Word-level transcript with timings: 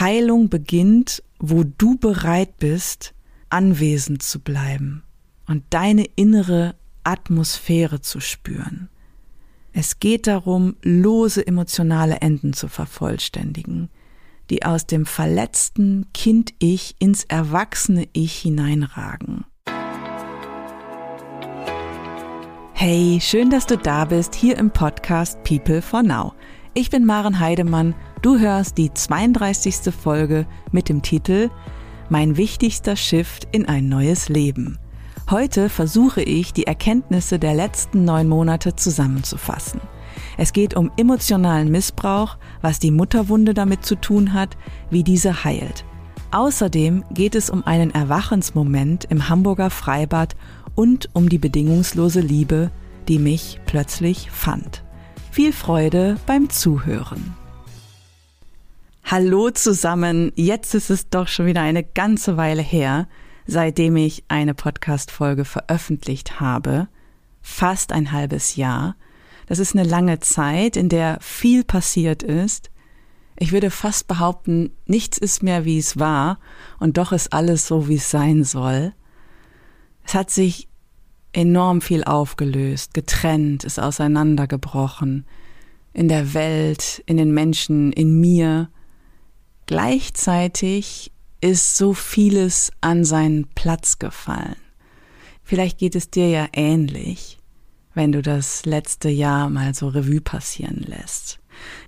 Heilung 0.00 0.50
beginnt, 0.50 1.22
wo 1.38 1.64
du 1.64 1.96
bereit 1.96 2.58
bist, 2.58 3.14
anwesend 3.48 4.22
zu 4.22 4.40
bleiben 4.40 5.02
und 5.46 5.64
deine 5.70 6.04
innere 6.16 6.74
Atmosphäre 7.04 8.00
zu 8.00 8.20
spüren. 8.20 8.90
Es 9.72 9.98
geht 9.98 10.26
darum, 10.26 10.76
lose 10.82 11.46
emotionale 11.46 12.16
Enden 12.16 12.52
zu 12.52 12.68
vervollständigen, 12.68 13.88
die 14.50 14.64
aus 14.64 14.86
dem 14.86 15.06
verletzten 15.06 16.06
Kind-Ich 16.12 16.96
ins 16.98 17.24
erwachsene 17.24 18.06
Ich 18.12 18.36
hineinragen. 18.36 19.44
Hey, 22.74 23.18
schön, 23.22 23.48
dass 23.48 23.66
du 23.66 23.78
da 23.78 24.04
bist, 24.04 24.34
hier 24.34 24.58
im 24.58 24.70
Podcast 24.70 25.42
People 25.42 25.80
for 25.80 26.02
Now. 26.02 26.34
Ich 26.74 26.90
bin 26.90 27.06
Maren 27.06 27.40
Heidemann, 27.40 27.94
du 28.22 28.38
hörst 28.38 28.78
die 28.78 28.92
32. 28.92 29.92
Folge 29.94 30.46
mit 30.72 30.88
dem 30.88 31.02
Titel 31.02 31.50
Mein 32.08 32.36
wichtigster 32.36 32.96
Shift 32.96 33.48
in 33.52 33.66
ein 33.66 33.88
neues 33.88 34.28
Leben. 34.28 34.78
Heute 35.30 35.68
versuche 35.68 36.22
ich, 36.22 36.52
die 36.52 36.66
Erkenntnisse 36.66 37.38
der 37.38 37.54
letzten 37.54 38.04
neun 38.04 38.28
Monate 38.28 38.76
zusammenzufassen. 38.76 39.80
Es 40.38 40.52
geht 40.52 40.76
um 40.76 40.90
emotionalen 40.96 41.70
Missbrauch, 41.70 42.36
was 42.62 42.78
die 42.78 42.90
Mutterwunde 42.90 43.54
damit 43.54 43.84
zu 43.84 43.96
tun 43.96 44.32
hat, 44.32 44.56
wie 44.90 45.02
diese 45.02 45.44
heilt. 45.44 45.84
Außerdem 46.30 47.04
geht 47.12 47.34
es 47.34 47.50
um 47.50 47.66
einen 47.66 47.92
Erwachensmoment 47.92 49.04
im 49.06 49.28
Hamburger 49.28 49.70
Freibad 49.70 50.36
und 50.74 51.08
um 51.12 51.28
die 51.28 51.38
bedingungslose 51.38 52.20
Liebe, 52.20 52.70
die 53.08 53.18
mich 53.18 53.60
plötzlich 53.66 54.30
fand. 54.30 54.84
Viel 55.30 55.52
Freude 55.52 56.16
beim 56.26 56.50
Zuhören. 56.50 57.34
Hallo 59.08 59.50
zusammen, 59.50 60.32
jetzt 60.34 60.74
ist 60.74 60.90
es 60.90 61.08
doch 61.08 61.28
schon 61.28 61.46
wieder 61.46 61.60
eine 61.60 61.84
ganze 61.84 62.36
Weile 62.36 62.60
her, 62.60 63.06
seitdem 63.46 63.94
ich 63.94 64.24
eine 64.26 64.52
Podcast-Folge 64.52 65.44
veröffentlicht 65.44 66.40
habe. 66.40 66.88
Fast 67.40 67.92
ein 67.92 68.10
halbes 68.10 68.56
Jahr. 68.56 68.96
Das 69.46 69.60
ist 69.60 69.76
eine 69.76 69.88
lange 69.88 70.18
Zeit, 70.18 70.76
in 70.76 70.88
der 70.88 71.18
viel 71.20 71.62
passiert 71.62 72.24
ist. 72.24 72.72
Ich 73.38 73.52
würde 73.52 73.70
fast 73.70 74.08
behaupten, 74.08 74.72
nichts 74.86 75.18
ist 75.18 75.40
mehr 75.40 75.64
wie 75.64 75.78
es 75.78 76.00
war 76.00 76.40
und 76.80 76.98
doch 76.98 77.12
ist 77.12 77.32
alles 77.32 77.64
so, 77.64 77.86
wie 77.86 77.98
es 77.98 78.10
sein 78.10 78.42
soll. 78.42 78.92
Es 80.02 80.14
hat 80.14 80.32
sich 80.32 80.66
enorm 81.32 81.80
viel 81.80 82.02
aufgelöst, 82.02 82.92
getrennt, 82.92 83.62
ist 83.62 83.78
auseinandergebrochen. 83.78 85.26
In 85.92 86.08
der 86.08 86.34
Welt, 86.34 87.04
in 87.06 87.18
den 87.18 87.30
Menschen, 87.30 87.92
in 87.92 88.18
mir. 88.20 88.68
Gleichzeitig 89.66 91.12
ist 91.40 91.76
so 91.76 91.92
vieles 91.92 92.70
an 92.80 93.04
seinen 93.04 93.46
Platz 93.54 93.98
gefallen. 93.98 94.56
Vielleicht 95.42 95.78
geht 95.78 95.94
es 95.94 96.10
dir 96.10 96.28
ja 96.28 96.48
ähnlich, 96.52 97.38
wenn 97.94 98.12
du 98.12 98.22
das 98.22 98.64
letzte 98.64 99.08
Jahr 99.08 99.48
mal 99.48 99.74
so 99.74 99.88
Revue 99.88 100.20
passieren 100.20 100.84
lässt. 100.86 101.38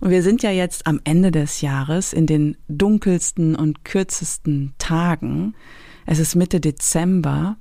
Und 0.00 0.10
wir 0.10 0.22
sind 0.22 0.42
ja 0.42 0.50
jetzt 0.50 0.86
am 0.86 1.00
Ende 1.04 1.30
des 1.30 1.60
Jahres 1.60 2.12
in 2.12 2.26
den 2.26 2.56
dunkelsten 2.68 3.54
und 3.54 3.84
kürzesten 3.84 4.74
Tagen. 4.78 5.54
Es 6.06 6.18
ist 6.18 6.34
Mitte 6.34 6.60
Dezember. 6.60 7.56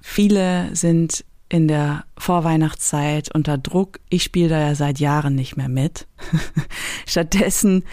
Viele 0.00 0.74
sind 0.74 1.24
in 1.48 1.68
der 1.68 2.04
Vorweihnachtszeit 2.16 3.34
unter 3.34 3.58
Druck. 3.58 4.00
Ich 4.08 4.22
spiele 4.22 4.48
da 4.48 4.60
ja 4.60 4.74
seit 4.74 4.98
Jahren 4.98 5.34
nicht 5.34 5.56
mehr 5.56 5.68
mit. 5.68 6.08
Stattdessen 7.06 7.84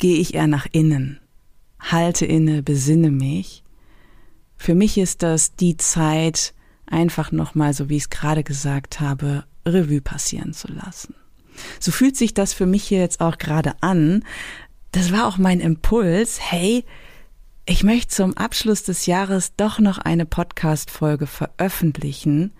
gehe 0.00 0.18
ich 0.18 0.34
eher 0.34 0.48
nach 0.48 0.66
innen 0.72 1.20
halte 1.80 2.26
inne, 2.26 2.62
besinne 2.62 3.10
mich. 3.10 3.62
Für 4.56 4.74
mich 4.74 4.98
ist 4.98 5.22
das 5.22 5.54
die 5.54 5.76
Zeit, 5.76 6.54
einfach 6.86 7.32
nochmal, 7.32 7.72
so 7.72 7.88
wie 7.88 7.96
ich 7.96 8.04
es 8.04 8.10
gerade 8.10 8.44
gesagt 8.44 9.00
habe, 9.00 9.44
Revue 9.64 10.00
passieren 10.00 10.52
zu 10.52 10.68
lassen. 10.68 11.14
So 11.78 11.92
fühlt 11.92 12.16
sich 12.16 12.34
das 12.34 12.52
für 12.52 12.66
mich 12.66 12.84
hier 12.84 13.00
jetzt 13.00 13.20
auch 13.20 13.38
gerade 13.38 13.74
an. 13.80 14.24
Das 14.92 15.12
war 15.12 15.26
auch 15.26 15.38
mein 15.38 15.60
Impuls. 15.60 16.40
Hey, 16.40 16.84
ich 17.64 17.84
möchte 17.84 18.08
zum 18.08 18.36
Abschluss 18.36 18.82
des 18.82 19.06
Jahres 19.06 19.54
doch 19.56 19.78
noch 19.78 19.98
eine 19.98 20.26
Podcast-Folge 20.26 21.26
veröffentlichen. 21.26 22.52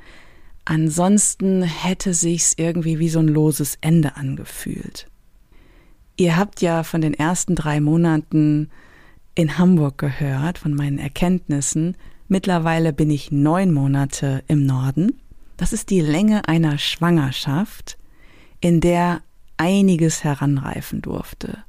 Ansonsten 0.65 1.63
hätte 1.63 2.15
sich's 2.15 2.55
irgendwie 2.57 2.99
wie 2.99 3.09
so 3.09 3.19
ein 3.19 3.29
loses 3.29 3.79
Ende 3.81 4.17
angefühlt. 4.17 5.10
Ihr 6.21 6.37
habt 6.37 6.61
ja 6.61 6.83
von 6.83 7.01
den 7.01 7.15
ersten 7.15 7.55
drei 7.55 7.81
Monaten 7.81 8.69
in 9.35 9.57
Hamburg 9.57 9.97
gehört 9.97 10.59
von 10.59 10.75
meinen 10.75 10.99
Erkenntnissen. 10.99 11.97
Mittlerweile 12.29 12.93
bin 12.93 13.11
ich 13.11 13.33
neun 13.33 13.73
Monate 13.73 14.45
im 14.47 14.67
Norden. 14.67 15.19
Das 15.57 15.73
ist 15.73 15.89
die 15.89 16.03
Länge 16.03 16.47
einer 16.47 16.77
Schwangerschaft, 16.77 17.97
in 18.61 18.83
der 18.83 19.23
einiges 19.57 20.23
heranreifen 20.23 21.01
durfte. 21.01 21.65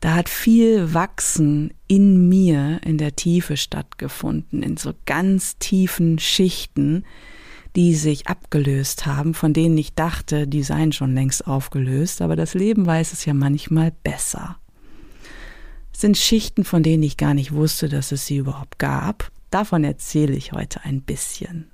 Da 0.00 0.14
hat 0.14 0.30
viel 0.30 0.94
Wachsen 0.94 1.74
in 1.88 2.26
mir 2.30 2.80
in 2.86 2.96
der 2.96 3.16
Tiefe 3.16 3.58
stattgefunden, 3.58 4.62
in 4.62 4.78
so 4.78 4.94
ganz 5.04 5.58
tiefen 5.58 6.18
Schichten, 6.18 7.04
die 7.76 7.94
sich 7.94 8.26
abgelöst 8.26 9.06
haben, 9.06 9.34
von 9.34 9.52
denen 9.52 9.78
ich 9.78 9.94
dachte, 9.94 10.46
die 10.46 10.62
seien 10.62 10.92
schon 10.92 11.14
längst 11.14 11.46
aufgelöst, 11.46 12.22
aber 12.22 12.36
das 12.36 12.54
Leben 12.54 12.86
weiß 12.86 13.12
es 13.12 13.24
ja 13.24 13.34
manchmal 13.34 13.92
besser 14.02 14.60
sind 16.00 16.16
Schichten, 16.16 16.64
von 16.64 16.82
denen 16.82 17.02
ich 17.02 17.16
gar 17.16 17.34
nicht 17.34 17.52
wusste, 17.52 17.88
dass 17.88 18.12
es 18.12 18.26
sie 18.26 18.38
überhaupt 18.38 18.78
gab. 18.78 19.30
Davon 19.50 19.84
erzähle 19.84 20.34
ich 20.34 20.52
heute 20.52 20.84
ein 20.84 21.02
bisschen. 21.02 21.70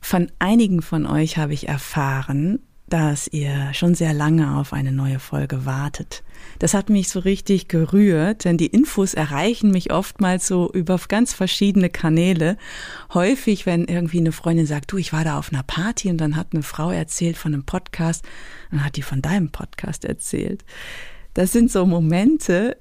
Von 0.00 0.30
einigen 0.38 0.82
von 0.82 1.06
euch 1.06 1.38
habe 1.38 1.54
ich 1.54 1.68
erfahren, 1.68 2.60
dass 2.88 3.28
ihr 3.28 3.72
schon 3.72 3.94
sehr 3.94 4.12
lange 4.12 4.56
auf 4.56 4.72
eine 4.72 4.92
neue 4.92 5.18
Folge 5.18 5.64
wartet. 5.64 6.22
Das 6.62 6.74
hat 6.74 6.90
mich 6.90 7.08
so 7.08 7.18
richtig 7.18 7.66
gerührt, 7.66 8.44
denn 8.44 8.56
die 8.56 8.68
Infos 8.68 9.14
erreichen 9.14 9.72
mich 9.72 9.92
oftmals 9.92 10.46
so 10.46 10.70
über 10.72 10.96
ganz 11.08 11.34
verschiedene 11.34 11.90
Kanäle. 11.90 12.56
Häufig, 13.12 13.66
wenn 13.66 13.86
irgendwie 13.86 14.18
eine 14.18 14.30
Freundin 14.30 14.66
sagt, 14.66 14.92
du, 14.92 14.96
ich 14.96 15.12
war 15.12 15.24
da 15.24 15.40
auf 15.40 15.52
einer 15.52 15.64
Party 15.64 16.08
und 16.08 16.18
dann 16.18 16.36
hat 16.36 16.52
eine 16.52 16.62
Frau 16.62 16.92
erzählt 16.92 17.36
von 17.36 17.52
einem 17.52 17.64
Podcast, 17.64 18.24
dann 18.70 18.84
hat 18.84 18.94
die 18.94 19.02
von 19.02 19.20
deinem 19.20 19.50
Podcast 19.50 20.04
erzählt. 20.04 20.64
Das 21.34 21.50
sind 21.50 21.68
so 21.68 21.84
Momente, 21.84 22.76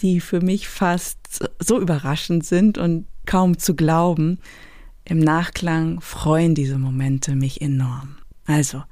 die 0.00 0.20
für 0.20 0.40
mich 0.40 0.68
fast 0.68 1.18
so 1.58 1.80
überraschend 1.80 2.46
sind 2.46 2.78
und 2.78 3.08
kaum 3.26 3.58
zu 3.58 3.74
glauben. 3.74 4.38
Im 5.04 5.18
Nachklang 5.18 6.00
freuen 6.00 6.54
diese 6.54 6.78
Momente 6.78 7.34
mich 7.34 7.62
enorm. 7.62 8.18
Also, 8.46 8.84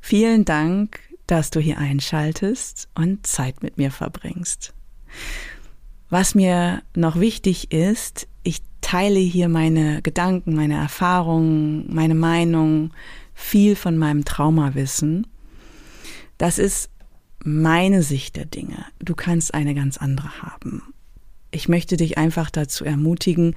vielen 0.00 0.44
Dank, 0.44 1.00
dass 1.26 1.50
du 1.50 1.60
hier 1.60 1.78
einschaltest 1.78 2.88
und 2.94 3.26
Zeit 3.26 3.62
mit 3.62 3.78
mir 3.78 3.90
verbringst. 3.90 4.74
Was 6.10 6.34
mir 6.34 6.82
noch 6.94 7.18
wichtig 7.18 7.72
ist, 7.72 8.28
ich 8.42 8.62
teile 8.80 9.18
hier 9.18 9.48
meine 9.48 10.02
Gedanken, 10.02 10.54
meine 10.54 10.74
Erfahrungen, 10.74 11.92
meine 11.92 12.14
Meinung, 12.14 12.92
viel 13.34 13.74
von 13.74 13.96
meinem 13.96 14.24
Traumawissen. 14.24 15.26
Das 16.38 16.58
ist 16.58 16.90
meine 17.42 18.02
Sicht 18.02 18.36
der 18.36 18.44
Dinge. 18.44 18.84
Du 18.98 19.14
kannst 19.14 19.54
eine 19.54 19.74
ganz 19.74 19.98
andere 19.98 20.42
haben. 20.42 20.82
Ich 21.50 21.68
möchte 21.68 21.96
dich 21.96 22.18
einfach 22.18 22.50
dazu 22.50 22.84
ermutigen, 22.84 23.54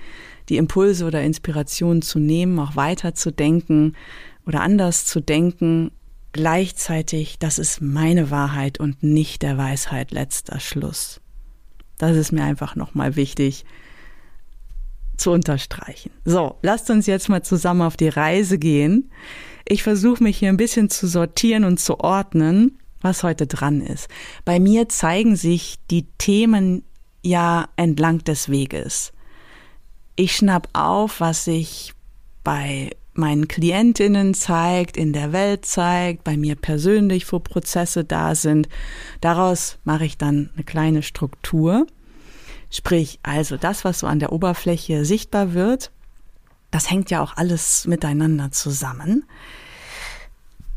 die 0.50 0.58
Impulse 0.58 1.06
oder 1.06 1.24
Inspirationen 1.24 2.02
zu 2.02 2.20
nehmen, 2.20 2.60
auch 2.60 2.76
weiter 2.76 3.16
zu 3.16 3.32
denken 3.32 3.94
oder 4.46 4.62
anders 4.62 5.06
zu 5.06 5.20
denken. 5.20 5.92
Gleichzeitig, 6.34 7.40
das 7.40 7.58
ist 7.58 7.82
meine 7.82 8.30
Wahrheit 8.30 8.80
und 8.80 9.02
nicht 9.04 9.42
der 9.42 9.58
Weisheit 9.58 10.12
letzter 10.12 10.60
Schluss. 10.60 11.22
Das 11.98 12.16
ist 12.16 12.32
mir 12.32 12.44
einfach 12.44 12.76
nochmal 12.76 13.16
wichtig 13.16 13.66
zu 15.16 15.32
unterstreichen. 15.32 16.12
So, 16.26 16.58
lasst 16.62 16.90
uns 16.92 17.08
jetzt 17.08 17.28
mal 17.28 17.42
zusammen 17.42 17.82
auf 17.82 17.98
die 17.98 18.10
Reise 18.10 18.60
gehen. 18.60 19.10
Ich 19.68 19.82
versuche 19.82 20.24
mich 20.24 20.38
hier 20.38 20.50
ein 20.50 20.58
bisschen 20.58 20.90
zu 20.90 21.08
sortieren 21.08 21.64
und 21.64 21.80
zu 21.80 22.00
ordnen 22.00 22.78
was 23.02 23.24
heute 23.24 23.48
dran 23.48 23.82
ist. 23.82 24.10
Bei 24.46 24.60
mir 24.60 24.90
zeigen 24.90 25.36
sich 25.36 25.76
die 25.90 26.08
Themen 26.18 26.84
ja 27.24 27.68
entlang 27.76 28.20
des 28.24 28.50
Weges. 28.50 29.12
Ich 30.16 30.36
schnapp 30.36 30.70
auf, 30.74 31.20
was 31.20 31.46
sich 31.46 31.94
bei 32.44 32.92
meinen 33.18 33.48
Klientinnen 33.48 34.34
zeigt, 34.34 34.98
in 34.98 35.14
der 35.14 35.32
Welt 35.32 35.66
zeigt, 35.66 36.24
bei 36.24 36.38
mir 36.38 36.56
persönlich, 36.56 37.32
wo 37.32 37.40
Prozesse 37.40 38.04
da 38.04 38.36
sind. 38.36 38.70
Daraus 39.22 39.78
mache 39.84 40.06
ich 40.06 40.18
dann 40.18 40.50
eine 40.56 40.64
kleine 40.64 41.04
Struktur. 41.04 41.88
Sprich, 42.70 43.20
also 43.24 43.58
das, 43.58 43.86
was 43.86 44.00
so 44.00 44.08
an 44.08 44.20
der 44.20 44.32
Oberfläche 44.32 45.06
sichtbar 45.06 45.54
wird, 45.54 45.92
das 46.72 46.90
hängt 46.90 47.10
ja 47.10 47.22
auch 47.22 47.38
alles 47.38 47.88
miteinander 47.88 48.52
zusammen. 48.52 49.24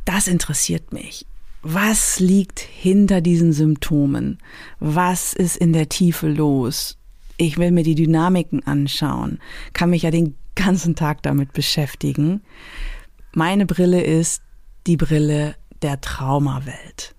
Das 0.04 0.28
interessiert 0.28 0.92
mich 0.92 1.26
was 1.62 2.20
liegt 2.20 2.60
hinter 2.60 3.20
diesen 3.20 3.52
Symptomen? 3.52 4.38
Was 4.78 5.32
ist 5.34 5.56
in 5.56 5.72
der 5.72 5.88
Tiefe 5.88 6.28
los? 6.28 6.96
Ich 7.36 7.58
will 7.58 7.70
mir 7.70 7.84
die 7.84 7.94
Dynamiken 7.94 8.66
anschauen, 8.66 9.38
kann 9.72 9.90
mich 9.90 10.02
ja 10.02 10.10
den 10.10 10.34
ganzen 10.64 10.94
Tag 10.94 11.22
damit 11.22 11.52
beschäftigen. 11.52 12.42
Meine 13.32 13.66
Brille 13.66 14.02
ist 14.02 14.42
die 14.86 14.96
Brille 14.96 15.56
der 15.82 16.00
Traumawelt. 16.00 17.14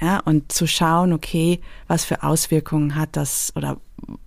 Ja, 0.00 0.20
und 0.20 0.52
zu 0.52 0.66
schauen, 0.66 1.12
okay, 1.12 1.60
was 1.88 2.04
für 2.04 2.22
Auswirkungen 2.22 2.94
hat 2.94 3.16
das 3.16 3.52
oder 3.56 3.80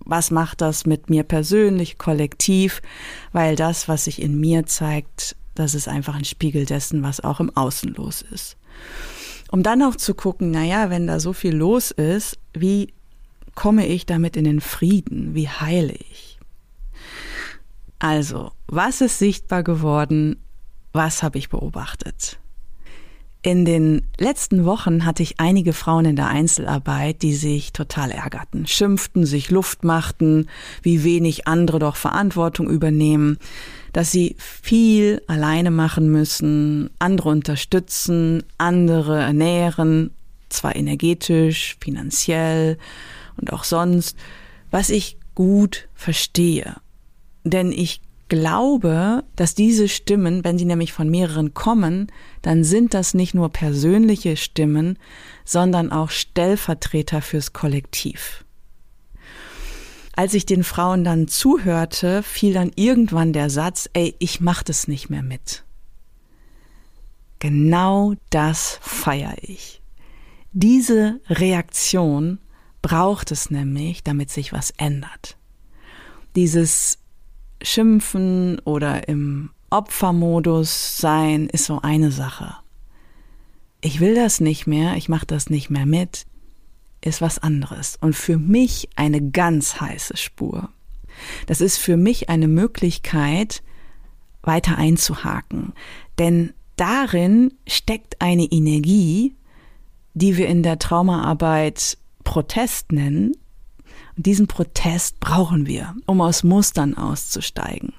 was 0.04 0.30
macht 0.30 0.60
das 0.60 0.84
mit 0.84 1.08
mir 1.08 1.22
persönlich, 1.22 1.96
kollektiv, 1.96 2.82
weil 3.32 3.56
das, 3.56 3.88
was 3.88 4.04
sich 4.04 4.20
in 4.20 4.38
mir 4.38 4.66
zeigt, 4.66 5.34
das 5.54 5.74
ist 5.74 5.88
einfach 5.88 6.14
ein 6.14 6.26
Spiegel 6.26 6.66
dessen, 6.66 7.02
was 7.02 7.20
auch 7.20 7.40
im 7.40 7.56
Außen 7.56 7.94
los 7.94 8.22
ist. 8.22 8.56
Um 9.50 9.62
dann 9.62 9.82
auch 9.82 9.96
zu 9.96 10.14
gucken, 10.14 10.50
naja, 10.50 10.90
wenn 10.90 11.06
da 11.06 11.20
so 11.20 11.32
viel 11.32 11.54
los 11.54 11.90
ist, 11.90 12.38
wie 12.52 12.92
komme 13.54 13.86
ich 13.86 14.06
damit 14.06 14.36
in 14.36 14.44
den 14.44 14.60
Frieden? 14.60 15.34
Wie 15.34 15.48
heile 15.48 15.94
ich? 15.94 16.31
Also, 18.02 18.50
was 18.66 19.00
ist 19.00 19.20
sichtbar 19.20 19.62
geworden? 19.62 20.34
Was 20.92 21.22
habe 21.22 21.38
ich 21.38 21.50
beobachtet? 21.50 22.40
In 23.42 23.64
den 23.64 24.08
letzten 24.18 24.64
Wochen 24.64 25.04
hatte 25.04 25.22
ich 25.22 25.38
einige 25.38 25.72
Frauen 25.72 26.06
in 26.06 26.16
der 26.16 26.26
Einzelarbeit, 26.26 27.22
die 27.22 27.32
sich 27.32 27.72
total 27.72 28.10
ärgerten, 28.10 28.66
schimpften, 28.66 29.24
sich 29.24 29.52
Luft 29.52 29.84
machten, 29.84 30.48
wie 30.82 31.04
wenig 31.04 31.46
andere 31.46 31.78
doch 31.78 31.94
Verantwortung 31.94 32.68
übernehmen, 32.68 33.38
dass 33.92 34.10
sie 34.10 34.34
viel 34.36 35.22
alleine 35.28 35.70
machen 35.70 36.10
müssen, 36.10 36.90
andere 36.98 37.28
unterstützen, 37.28 38.42
andere 38.58 39.20
ernähren, 39.20 40.10
zwar 40.48 40.74
energetisch, 40.74 41.76
finanziell 41.80 42.78
und 43.36 43.52
auch 43.52 43.62
sonst, 43.62 44.16
was 44.72 44.90
ich 44.90 45.18
gut 45.36 45.88
verstehe. 45.94 46.81
Denn 47.44 47.72
ich 47.72 48.00
glaube, 48.28 49.24
dass 49.36 49.54
diese 49.54 49.88
Stimmen, 49.88 50.42
wenn 50.42 50.56
sie 50.56 50.64
nämlich 50.64 50.92
von 50.92 51.10
mehreren 51.10 51.52
kommen, 51.52 52.10
dann 52.40 52.64
sind 52.64 52.94
das 52.94 53.12
nicht 53.12 53.34
nur 53.34 53.50
persönliche 53.50 54.36
Stimmen, 54.36 54.98
sondern 55.44 55.92
auch 55.92 56.10
Stellvertreter 56.10 57.20
fürs 57.20 57.52
Kollektiv. 57.52 58.44
Als 60.14 60.34
ich 60.34 60.46
den 60.46 60.64
Frauen 60.64 61.04
dann 61.04 61.28
zuhörte, 61.28 62.22
fiel 62.22 62.54
dann 62.54 62.70
irgendwann 62.74 63.32
der 63.32 63.50
Satz, 63.50 63.88
ey, 63.92 64.14
ich 64.18 64.40
mach 64.40 64.62
das 64.62 64.88
nicht 64.88 65.10
mehr 65.10 65.22
mit. 65.22 65.64
Genau 67.38 68.14
das 68.30 68.78
feiere 68.82 69.36
ich. 69.42 69.82
Diese 70.52 71.20
Reaktion 71.28 72.38
braucht 72.82 73.30
es 73.30 73.50
nämlich, 73.50 74.02
damit 74.02 74.30
sich 74.30 74.52
was 74.52 74.70
ändert. 74.76 75.36
Dieses 76.36 76.98
Schimpfen 77.62 78.58
oder 78.60 79.08
im 79.08 79.50
Opfermodus 79.70 80.98
sein 80.98 81.48
ist 81.48 81.64
so 81.64 81.80
eine 81.82 82.10
Sache. 82.10 82.54
Ich 83.80 84.00
will 84.00 84.14
das 84.14 84.40
nicht 84.40 84.66
mehr, 84.66 84.96
ich 84.96 85.08
mache 85.08 85.26
das 85.26 85.50
nicht 85.50 85.70
mehr 85.70 85.86
mit, 85.86 86.26
ist 87.00 87.20
was 87.20 87.38
anderes. 87.38 87.96
Und 88.00 88.14
für 88.14 88.38
mich 88.38 88.88
eine 88.96 89.30
ganz 89.30 89.80
heiße 89.80 90.16
Spur. 90.16 90.68
Das 91.46 91.60
ist 91.60 91.78
für 91.78 91.96
mich 91.96 92.28
eine 92.28 92.48
Möglichkeit, 92.48 93.62
weiter 94.42 94.76
einzuhaken. 94.76 95.72
Denn 96.18 96.52
darin 96.76 97.54
steckt 97.66 98.20
eine 98.20 98.44
Energie, 98.44 99.34
die 100.14 100.36
wir 100.36 100.48
in 100.48 100.62
der 100.62 100.78
Traumaarbeit 100.78 101.98
Protest 102.24 102.92
nennen, 102.92 103.32
und 104.16 104.26
diesen 104.26 104.46
Protest 104.46 105.20
brauchen 105.20 105.66
wir, 105.66 105.94
um 106.06 106.20
aus 106.20 106.44
Mustern 106.44 106.96
auszusteigen. 106.96 107.94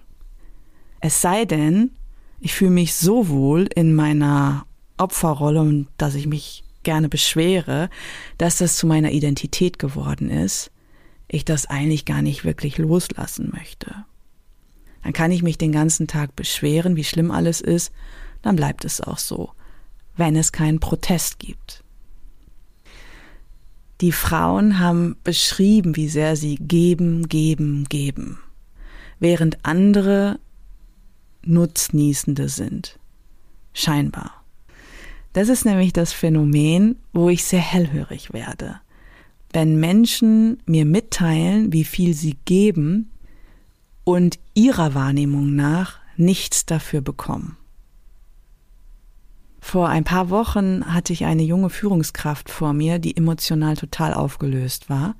Es 0.99 1.21
sei 1.21 1.45
denn, 1.45 1.91
ich 2.39 2.53
fühle 2.53 2.71
mich 2.71 2.95
so 2.95 3.29
wohl 3.29 3.67
in 3.75 3.93
meiner 3.95 4.65
Opferrolle 4.97 5.85
dass 5.97 6.15
ich 6.15 6.27
mich 6.27 6.63
gerne 6.83 7.09
beschwere, 7.09 7.89
dass 8.37 8.57
das 8.57 8.77
zu 8.77 8.85
meiner 8.87 9.11
Identität 9.11 9.79
geworden 9.79 10.29
ist, 10.29 10.71
ich 11.27 11.45
das 11.45 11.65
eigentlich 11.65 12.05
gar 12.05 12.21
nicht 12.21 12.45
wirklich 12.45 12.77
loslassen 12.77 13.51
möchte. 13.53 14.05
Dann 15.03 15.13
kann 15.13 15.31
ich 15.31 15.43
mich 15.43 15.57
den 15.57 15.71
ganzen 15.71 16.07
Tag 16.07 16.35
beschweren, 16.35 16.95
wie 16.95 17.03
schlimm 17.03 17.31
alles 17.31 17.59
ist, 17.59 17.91
dann 18.41 18.55
bleibt 18.55 18.85
es 18.85 19.01
auch 19.01 19.17
so, 19.17 19.51
wenn 20.15 20.35
es 20.35 20.51
keinen 20.51 20.79
Protest 20.79 21.39
gibt. 21.39 21.82
Die 24.03 24.11
Frauen 24.11 24.79
haben 24.79 25.15
beschrieben, 25.23 25.95
wie 25.95 26.09
sehr 26.09 26.35
sie 26.35 26.57
geben, 26.57 27.29
geben, 27.29 27.85
geben, 27.85 28.37
während 29.21 29.65
andere 29.65 30.41
Nutznießende 31.45 32.49
sind. 32.49 32.99
Scheinbar. 33.73 34.43
Das 35.31 35.47
ist 35.47 35.63
nämlich 35.63 35.93
das 35.93 36.11
Phänomen, 36.11 36.97
wo 37.13 37.29
ich 37.29 37.45
sehr 37.45 37.61
hellhörig 37.61 38.33
werde. 38.33 38.81
Wenn 39.53 39.79
Menschen 39.79 40.61
mir 40.65 40.83
mitteilen, 40.83 41.71
wie 41.71 41.85
viel 41.85 42.13
sie 42.13 42.35
geben 42.43 43.09
und 44.03 44.37
ihrer 44.53 44.95
Wahrnehmung 44.95 45.55
nach 45.55 45.99
nichts 46.17 46.65
dafür 46.65 46.99
bekommen. 46.99 47.55
Vor 49.63 49.87
ein 49.87 50.03
paar 50.03 50.29
Wochen 50.29 50.93
hatte 50.93 51.13
ich 51.13 51.23
eine 51.23 51.41
junge 51.41 51.69
Führungskraft 51.69 52.49
vor 52.49 52.73
mir, 52.73 52.99
die 52.99 53.15
emotional 53.15 53.77
total 53.77 54.13
aufgelöst 54.13 54.89
war, 54.89 55.15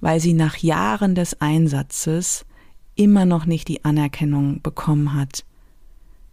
weil 0.00 0.20
sie 0.20 0.32
nach 0.32 0.56
Jahren 0.58 1.16
des 1.16 1.40
Einsatzes 1.40 2.46
immer 2.94 3.24
noch 3.24 3.46
nicht 3.46 3.66
die 3.66 3.84
Anerkennung 3.84 4.62
bekommen 4.62 5.12
hat 5.14 5.44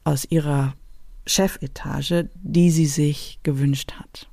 aus 0.04 0.24
ihrer 0.30 0.76
Chefetage, 1.26 2.30
die 2.36 2.70
sie 2.70 2.86
sich 2.86 3.40
gewünscht 3.42 3.94
hat. 3.94 4.30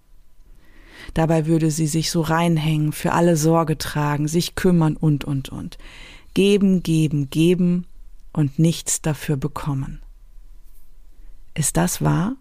Dabei 1.15 1.47
würde 1.47 1.71
sie 1.71 1.87
sich 1.87 2.11
so 2.11 2.21
reinhängen, 2.21 2.93
für 2.93 3.13
alle 3.13 3.39
Sorge 3.39 3.79
tragen, 3.79 4.29
sich 4.29 4.55
kümmern 4.55 4.99
und, 4.99 5.25
und, 5.25 5.49
und. 5.49 5.79
Geben, 6.35 6.83
geben, 6.83 7.31
geben 7.31 7.87
und 8.35 8.59
nichts 8.59 9.01
dafür 9.01 9.39
bekommen. 9.39 10.03
Ist 11.55 11.79
das 11.79 12.03
wahr? 12.03 12.37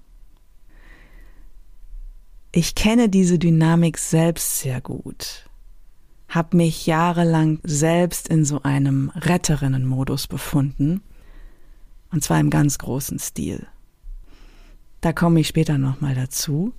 Ich 2.56 2.76
kenne 2.76 3.10
diese 3.10 3.40
Dynamik 3.40 3.98
selbst 3.98 4.60
sehr 4.60 4.80
gut, 4.80 5.50
habe 6.30 6.56
mich 6.56 6.86
jahrelang 6.86 7.60
selbst 7.64 8.28
in 8.28 8.46
so 8.46 8.62
einem 8.62 9.10
Retterinnenmodus 9.16 10.28
befunden, 10.28 11.02
und 12.12 12.24
zwar 12.24 12.40
im 12.40 12.52
ganz 12.52 12.78
großen 12.78 13.18
Stil. 13.18 13.66
Da 15.02 15.14
komme 15.14 15.40
ich 15.40 15.48
später 15.48 15.80
nochmal 15.80 16.14
dazu. 16.14 16.76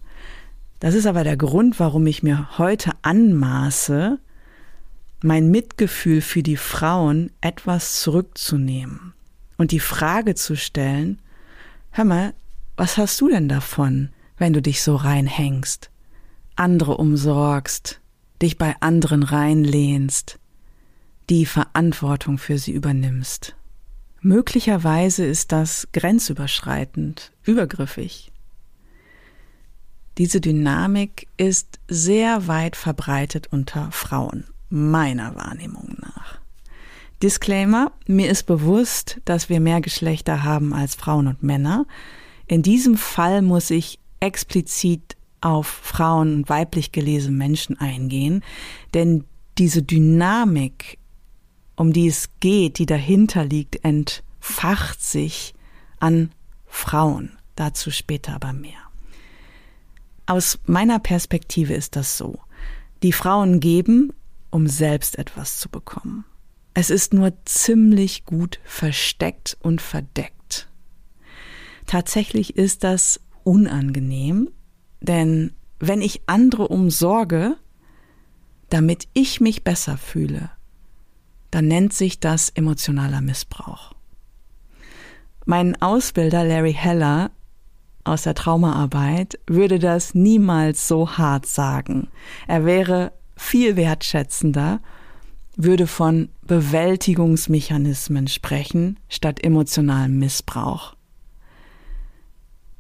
Das 0.78 0.95
ist 0.95 1.07
aber 1.07 1.25
der 1.25 1.37
Grund, 1.37 1.81
warum 1.81 2.07
ich 2.07 2.23
mir 2.23 2.57
heute 2.57 2.93
anmaße, 3.02 4.21
mein 5.25 5.50
Mitgefühl 5.50 6.21
für 6.21 6.45
die 6.45 6.57
Frauen 6.57 7.33
etwas 7.40 8.00
zurückzunehmen 8.00 9.12
und 9.59 9.73
die 9.73 9.81
Frage 9.81 10.37
zu 10.37 10.54
stellen, 10.54 11.21
hör 11.90 12.04
mal, 12.04 12.33
was 12.76 12.97
hast 12.97 13.21
du 13.21 13.28
denn 13.28 13.49
davon, 13.49 14.11
wenn 14.45 14.53
du 14.53 14.61
dich 14.61 14.83
so 14.83 14.97
reinhängst, 14.97 15.91
andere 16.55 16.99
umsorgst, 16.99 18.03
dich 18.43 18.59
bei 18.59 18.77
anderen 18.81 19.23
reinlehnst, 19.23 20.39
die 21.31 21.47
Verantwortung 21.47 22.37
für 22.37 22.59
sie 22.59 22.73
übernimmst. 22.73 23.57
Möglicherweise 24.21 25.25
ist 25.25 25.51
das 25.51 25.89
grenzüberschreitend, 25.95 27.33
übergriffig. 27.43 28.33
Diese 30.19 30.43
Dynamik 30.43 31.27
ist 31.39 31.81
sehr 31.89 32.47
weit 32.47 32.77
verbreitet 32.77 33.49
unter 33.51 33.91
Frauen, 33.93 34.45
meiner 34.69 35.37
Wahrnehmung 35.37 35.97
nach. 36.03 36.39
Disclaimer, 37.23 37.93
mir 38.07 38.29
ist 38.29 38.43
bewusst, 38.43 39.23
dass 39.25 39.49
wir 39.49 39.61
mehr 39.61 39.81
Geschlechter 39.81 40.45
haben 40.45 40.75
als 40.75 40.97
Frauen 40.97 41.29
und 41.29 41.43
Männer. 41.43 41.87
In 42.47 42.61
diesem 42.61 42.99
Fall 42.99 43.41
muss 43.41 43.71
ich 43.71 44.01
explizit 44.21 45.16
auf 45.40 45.66
Frauen 45.66 46.35
und 46.35 46.49
weiblich 46.49 46.92
gelesene 46.92 47.37
Menschen 47.37 47.78
eingehen, 47.78 48.42
denn 48.94 49.25
diese 49.59 49.83
Dynamik, 49.83 50.99
um 51.76 51.92
die 51.92 52.09
es 52.09 52.30
geht, 52.40 52.78
die 52.78 52.87
dahinter 52.87 53.44
liegt, 53.44 53.85
entfacht 53.85 55.02
sich 55.02 55.54
an 56.00 56.30
Frauen. 56.66 57.37
Dazu 57.56 57.90
später 57.90 58.35
aber 58.35 58.52
mehr. 58.52 58.80
Aus 60.26 60.59
meiner 60.66 60.99
Perspektive 60.99 61.75
ist 61.75 61.97
das 61.97 62.16
so. 62.16 62.40
Die 63.02 63.12
Frauen 63.12 63.61
geben, 63.61 64.12
um 64.50 64.66
selbst 64.66 65.18
etwas 65.18 65.59
zu 65.59 65.68
bekommen. 65.68 66.25
Es 66.73 66.90
ist 66.90 67.12
nur 67.12 67.33
ziemlich 67.44 68.25
gut 68.25 68.59
versteckt 68.64 69.56
und 69.61 69.80
verdeckt. 69.83 70.68
Tatsächlich 71.87 72.56
ist 72.56 72.83
das 72.83 73.21
unangenehm, 73.45 74.51
denn 75.01 75.53
wenn 75.79 76.03
ich 76.03 76.23
andere 76.27 76.69
umsorge, 76.69 77.57
damit 78.71 79.07
ich 79.13 79.41
mich 79.41 79.65
besser 79.65 79.97
fühle, 79.97 80.51
dann 81.51 81.69
nennt 81.69 81.93
sich 81.93 82.19
das 82.19 82.49
emotionaler 82.49 83.21
Missbrauch. 83.21 83.93
Mein 85.47 85.81
Ausbilder 85.81 86.43
Larry 86.43 86.73
Heller 86.73 87.31
aus 88.03 88.23
der 88.23 88.35
Traumaarbeit 88.35 89.39
würde 89.47 89.79
das 89.79 90.15
niemals 90.15 90.89
so 90.89 91.17
hart 91.17 91.47
sagen. 91.47 92.09
Er 92.47 92.65
wäre 92.65 93.13
viel 93.37 93.77
wertschätzender, 93.77 94.81
würde 95.57 95.87
von 95.87 96.29
Bewältigungsmechanismen 96.43 98.29
sprechen 98.29 98.99
statt 99.09 99.43
emotionalem 99.45 100.19
Missbrauch. 100.19 100.94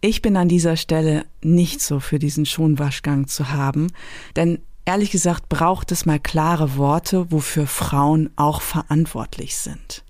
Ich 0.06 0.20
bin 0.20 0.36
an 0.36 0.48
dieser 0.48 0.76
Stelle 0.76 1.24
nicht 1.40 1.80
so 1.80 1.98
für 1.98 2.18
diesen 2.18 2.44
Schonwaschgang 2.44 3.26
zu 3.26 3.48
haben, 3.48 3.90
denn 4.36 4.58
ehrlich 4.84 5.10
gesagt 5.10 5.48
braucht 5.48 5.92
es 5.92 6.04
mal 6.04 6.20
klare 6.20 6.76
Worte, 6.76 7.32
wofür 7.32 7.66
Frauen 7.66 8.28
auch 8.36 8.60
verantwortlich 8.60 9.56
sind. 9.56 10.04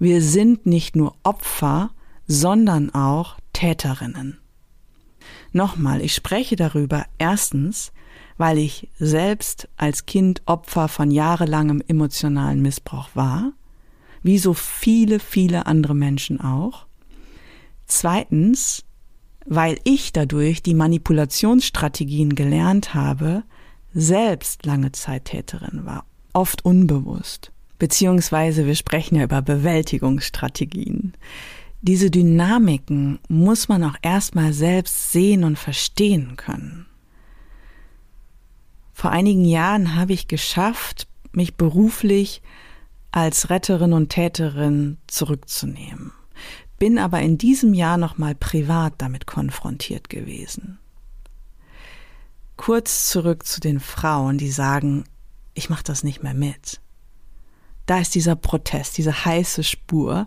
Wir 0.00 0.20
sind 0.22 0.66
nicht 0.66 0.96
nur 0.96 1.14
Opfer, 1.22 1.92
sondern 2.26 2.92
auch 2.96 3.36
Täterinnen. 3.52 4.40
Nochmal, 5.52 6.00
ich 6.00 6.16
spreche 6.16 6.56
darüber 6.56 7.06
erstens, 7.18 7.92
weil 8.38 8.58
ich 8.58 8.88
selbst 8.98 9.68
als 9.76 10.04
Kind 10.04 10.42
Opfer 10.46 10.88
von 10.88 11.12
jahrelangem 11.12 11.80
emotionalen 11.86 12.60
Missbrauch 12.60 13.10
war, 13.14 13.52
wie 14.24 14.38
so 14.38 14.52
viele, 14.52 15.20
viele 15.20 15.66
andere 15.66 15.94
Menschen 15.94 16.40
auch. 16.40 16.86
Zweitens, 17.86 18.84
weil 19.46 19.78
ich 19.84 20.12
dadurch 20.12 20.62
die 20.62 20.74
Manipulationsstrategien 20.74 22.34
gelernt 22.34 22.94
habe, 22.94 23.42
selbst 23.94 24.64
lange 24.64 24.92
Zeit 24.92 25.26
Täterin 25.26 25.84
war, 25.84 26.04
oft 26.32 26.64
unbewusst. 26.64 27.52
Beziehungsweise 27.78 28.66
wir 28.66 28.74
sprechen 28.74 29.16
ja 29.16 29.24
über 29.24 29.42
Bewältigungsstrategien. 29.42 31.14
Diese 31.80 32.10
Dynamiken 32.10 33.18
muss 33.28 33.68
man 33.68 33.82
auch 33.82 33.96
erstmal 34.02 34.52
selbst 34.52 35.12
sehen 35.12 35.42
und 35.42 35.58
verstehen 35.58 36.36
können. 36.36 36.86
Vor 38.92 39.10
einigen 39.10 39.44
Jahren 39.44 39.96
habe 39.96 40.12
ich 40.12 40.28
geschafft, 40.28 41.08
mich 41.32 41.56
beruflich 41.56 42.40
als 43.10 43.50
Retterin 43.50 43.92
und 43.92 44.10
Täterin 44.10 44.98
zurückzunehmen 45.08 46.12
bin 46.82 46.98
aber 46.98 47.20
in 47.20 47.38
diesem 47.38 47.74
Jahr 47.74 47.96
nochmal 47.96 48.34
privat 48.34 48.94
damit 48.98 49.24
konfrontiert 49.24 50.08
gewesen. 50.08 50.80
Kurz 52.56 53.08
zurück 53.08 53.46
zu 53.46 53.60
den 53.60 53.78
Frauen, 53.78 54.36
die 54.36 54.50
sagen, 54.50 55.04
ich 55.54 55.70
mache 55.70 55.84
das 55.84 56.02
nicht 56.02 56.24
mehr 56.24 56.34
mit. 56.34 56.80
Da 57.86 58.00
ist 58.00 58.16
dieser 58.16 58.34
Protest, 58.34 58.98
diese 58.98 59.24
heiße 59.24 59.62
Spur, 59.62 60.26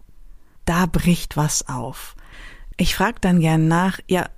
da 0.64 0.86
bricht 0.86 1.36
was 1.36 1.68
auf. 1.68 2.16
Ich 2.78 2.96
frage 2.96 3.20
dann 3.20 3.42
gern 3.42 3.68
nach, 3.68 4.00
ja, 4.08 4.30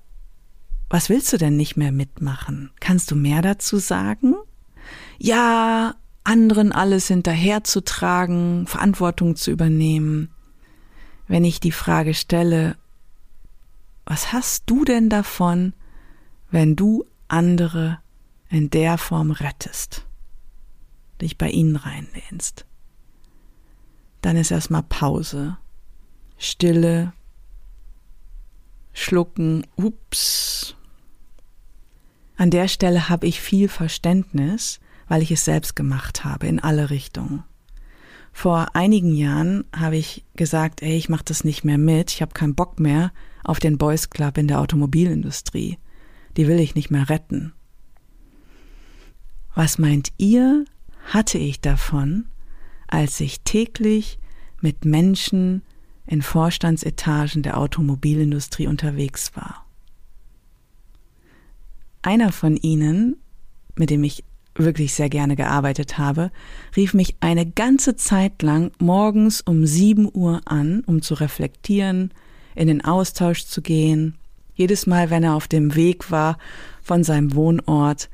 was 0.89 1.09
willst 1.09 1.31
du 1.33 1.37
denn 1.37 1.55
nicht 1.55 1.77
mehr 1.77 1.91
mitmachen? 1.91 2.71
Kannst 2.79 3.11
du 3.11 3.15
mehr 3.15 3.43
dazu 3.43 3.77
sagen? 3.77 4.33
Ja, 5.19 5.93
anderen 6.23 6.71
alles 6.71 7.09
hinterherzutragen, 7.09 8.65
Verantwortung 8.65 9.35
zu 9.35 9.51
übernehmen 9.51 10.31
wenn 11.27 11.43
ich 11.43 11.59
die 11.59 11.71
Frage 11.71 12.13
stelle, 12.13 12.77
was 14.05 14.31
hast 14.31 14.63
du 14.67 14.85
denn 14.85 15.09
davon, 15.09 15.73
wenn 16.49 16.75
du 16.75 17.05
andere 17.27 17.99
in 18.49 18.69
der 18.69 18.97
Form 18.97 19.31
rettest, 19.31 20.05
dich 21.21 21.37
bei 21.37 21.49
ihnen 21.49 21.75
reinlehnst? 21.75 22.65
Dann 24.21 24.37
ist 24.37 24.51
erstmal 24.51 24.83
Pause, 24.83 25.57
Stille, 26.37 27.13
Schlucken, 28.93 29.67
ups. 29.75 30.75
An 32.37 32.49
der 32.49 32.67
Stelle 32.67 33.09
habe 33.09 33.27
ich 33.27 33.41
viel 33.41 33.67
Verständnis, 33.67 34.79
weil 35.07 35.21
ich 35.21 35.31
es 35.31 35.45
selbst 35.45 35.75
gemacht 35.75 36.23
habe 36.23 36.47
in 36.47 36.59
alle 36.59 36.89
Richtungen. 36.89 37.43
Vor 38.37 38.75
einigen 38.75 39.15
Jahren 39.15 39.65
habe 39.75 39.97
ich 39.97 40.23
gesagt, 40.35 40.83
ey, 40.83 40.95
ich 40.95 41.09
mache 41.09 41.25
das 41.25 41.43
nicht 41.43 41.63
mehr 41.63 41.79
mit, 41.79 42.11
ich 42.11 42.21
habe 42.21 42.35
keinen 42.35 42.53
Bock 42.53 42.79
mehr 42.79 43.11
auf 43.43 43.59
den 43.59 43.79
Boys 43.79 44.11
Club 44.11 44.37
in 44.37 44.47
der 44.47 44.61
Automobilindustrie. 44.61 45.79
Die 46.37 46.47
will 46.47 46.59
ich 46.59 46.75
nicht 46.75 46.91
mehr 46.91 47.09
retten. 47.09 47.53
Was 49.55 49.79
meint 49.79 50.09
ihr, 50.19 50.65
hatte 51.07 51.39
ich 51.39 51.61
davon, 51.61 52.25
als 52.87 53.19
ich 53.21 53.41
täglich 53.41 54.19
mit 54.61 54.85
Menschen 54.85 55.63
in 56.05 56.21
Vorstandsetagen 56.21 57.41
der 57.41 57.57
Automobilindustrie 57.57 58.67
unterwegs 58.67 59.35
war? 59.35 59.65
Einer 62.03 62.31
von 62.31 62.55
ihnen, 62.55 63.15
mit 63.73 63.89
dem 63.89 64.03
ich 64.03 64.23
wirklich 64.59 64.93
sehr 64.93 65.09
gerne 65.09 65.35
gearbeitet 65.35 65.97
habe, 65.97 66.31
rief 66.75 66.93
mich 66.93 67.15
eine 67.19 67.45
ganze 67.45 67.95
Zeit 67.95 68.41
lang 68.41 68.71
morgens 68.79 69.41
um 69.41 69.65
sieben 69.65 70.09
Uhr 70.13 70.41
an, 70.45 70.83
um 70.85 71.01
zu 71.01 71.13
reflektieren, 71.13 72.11
in 72.55 72.67
den 72.67 72.83
Austausch 72.83 73.45
zu 73.45 73.61
gehen. 73.61 74.17
Jedes 74.55 74.87
Mal, 74.87 75.09
wenn 75.09 75.23
er 75.23 75.35
auf 75.35 75.47
dem 75.47 75.75
Weg 75.75 76.11
war 76.11 76.37
von 76.81 77.03
seinem 77.03 77.35
Wohnort 77.35 78.09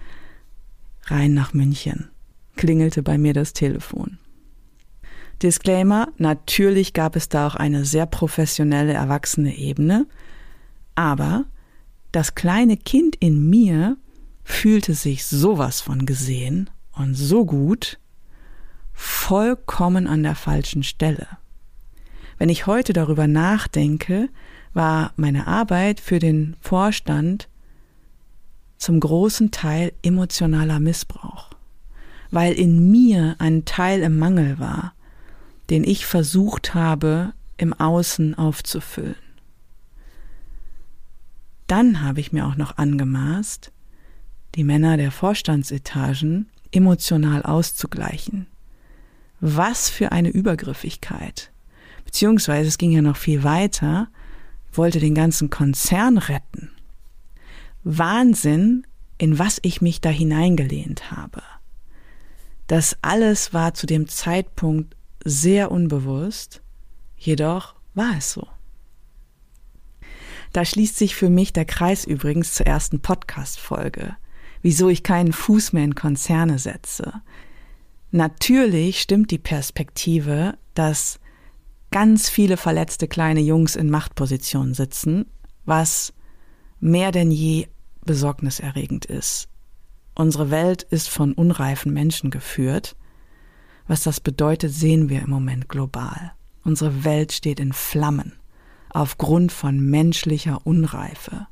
rein 1.05 1.33
nach 1.33 1.53
München, 1.53 2.09
klingelte 2.55 3.03
bei 3.03 3.17
mir 3.17 3.33
das 3.33 3.53
Telefon. 3.53 4.17
Disclaimer, 5.41 6.09
natürlich 6.17 6.93
gab 6.93 7.15
es 7.15 7.29
da 7.29 7.47
auch 7.47 7.55
eine 7.55 7.85
sehr 7.85 8.05
professionelle, 8.05 8.93
erwachsene 8.93 9.57
Ebene, 9.57 10.05
aber 10.95 11.45
das 12.11 12.35
kleine 12.35 12.77
Kind 12.77 13.15
in 13.15 13.49
mir 13.49 13.97
fühlte 14.43 14.93
sich 14.93 15.25
sowas 15.25 15.81
von 15.81 16.05
gesehen 16.05 16.69
und 16.95 17.15
so 17.15 17.45
gut, 17.45 17.99
vollkommen 18.93 20.07
an 20.07 20.23
der 20.23 20.35
falschen 20.35 20.83
Stelle. 20.83 21.27
Wenn 22.37 22.49
ich 22.49 22.67
heute 22.67 22.93
darüber 22.93 23.27
nachdenke, 23.27 24.29
war 24.73 25.13
meine 25.15 25.47
Arbeit 25.47 25.99
für 25.99 26.19
den 26.19 26.55
Vorstand 26.59 27.47
zum 28.77 28.99
großen 28.99 29.51
Teil 29.51 29.93
emotionaler 30.03 30.79
Missbrauch, 30.79 31.51
weil 32.31 32.53
in 32.53 32.91
mir 32.91 33.35
ein 33.39 33.65
Teil 33.65 34.01
im 34.01 34.17
Mangel 34.17 34.59
war, 34.59 34.93
den 35.69 35.83
ich 35.83 36.05
versucht 36.05 36.73
habe, 36.73 37.33
im 37.57 37.73
Außen 37.73 38.37
aufzufüllen. 38.37 39.15
Dann 41.67 42.01
habe 42.01 42.19
ich 42.19 42.33
mir 42.33 42.45
auch 42.45 42.57
noch 42.57 42.77
angemaßt, 42.77 43.71
die 44.55 44.63
Männer 44.63 44.97
der 44.97 45.11
Vorstandsetagen 45.11 46.49
emotional 46.71 47.43
auszugleichen. 47.43 48.47
Was 49.39 49.89
für 49.89 50.11
eine 50.11 50.29
Übergriffigkeit. 50.29 51.51
Beziehungsweise 52.05 52.67
es 52.67 52.77
ging 52.77 52.91
ja 52.91 53.01
noch 53.01 53.17
viel 53.17 53.43
weiter, 53.43 54.07
wollte 54.71 54.99
den 54.99 55.15
ganzen 55.15 55.49
Konzern 55.49 56.17
retten. 56.17 56.71
Wahnsinn, 57.83 58.85
in 59.17 59.39
was 59.39 59.59
ich 59.63 59.81
mich 59.81 60.01
da 60.01 60.09
hineingelehnt 60.09 61.11
habe. 61.11 61.41
Das 62.67 62.97
alles 63.01 63.53
war 63.53 63.73
zu 63.73 63.85
dem 63.85 64.07
Zeitpunkt 64.07 64.95
sehr 65.23 65.71
unbewusst, 65.71 66.61
jedoch 67.17 67.75
war 67.93 68.17
es 68.17 68.31
so. 68.31 68.47
Da 70.53 70.63
schließt 70.63 70.97
sich 70.97 71.15
für 71.15 71.29
mich 71.29 71.51
der 71.51 71.65
Kreis 71.65 72.05
übrigens 72.05 72.53
zur 72.53 72.67
ersten 72.67 72.99
Podcast-Folge 72.99 74.15
wieso 74.63 74.89
ich 74.89 75.03
keinen 75.03 75.33
Fuß 75.33 75.73
mehr 75.73 75.83
in 75.83 75.93
Konzerne 75.93 76.57
setze. 76.57 77.21
Natürlich 78.09 79.01
stimmt 79.01 79.29
die 79.29 79.37
Perspektive, 79.37 80.57
dass 80.73 81.19
ganz 81.91 82.29
viele 82.29 82.57
verletzte 82.57 83.07
kleine 83.07 83.41
Jungs 83.41 83.75
in 83.75 83.91
Machtpositionen 83.91 84.73
sitzen, 84.73 85.27
was 85.65 86.13
mehr 86.79 87.11
denn 87.11 87.29
je 87.29 87.67
besorgniserregend 88.05 89.05
ist. 89.05 89.47
Unsere 90.15 90.49
Welt 90.49 90.83
ist 90.83 91.09
von 91.09 91.33
unreifen 91.33 91.93
Menschen 91.93 92.31
geführt. 92.31 92.95
Was 93.87 94.03
das 94.03 94.19
bedeutet, 94.19 94.73
sehen 94.73 95.09
wir 95.09 95.21
im 95.21 95.29
Moment 95.29 95.69
global. 95.69 96.33
Unsere 96.63 97.03
Welt 97.03 97.31
steht 97.31 97.59
in 97.59 97.73
Flammen 97.73 98.33
aufgrund 98.89 99.51
von 99.51 99.79
menschlicher 99.79 100.65
Unreife. 100.65 101.47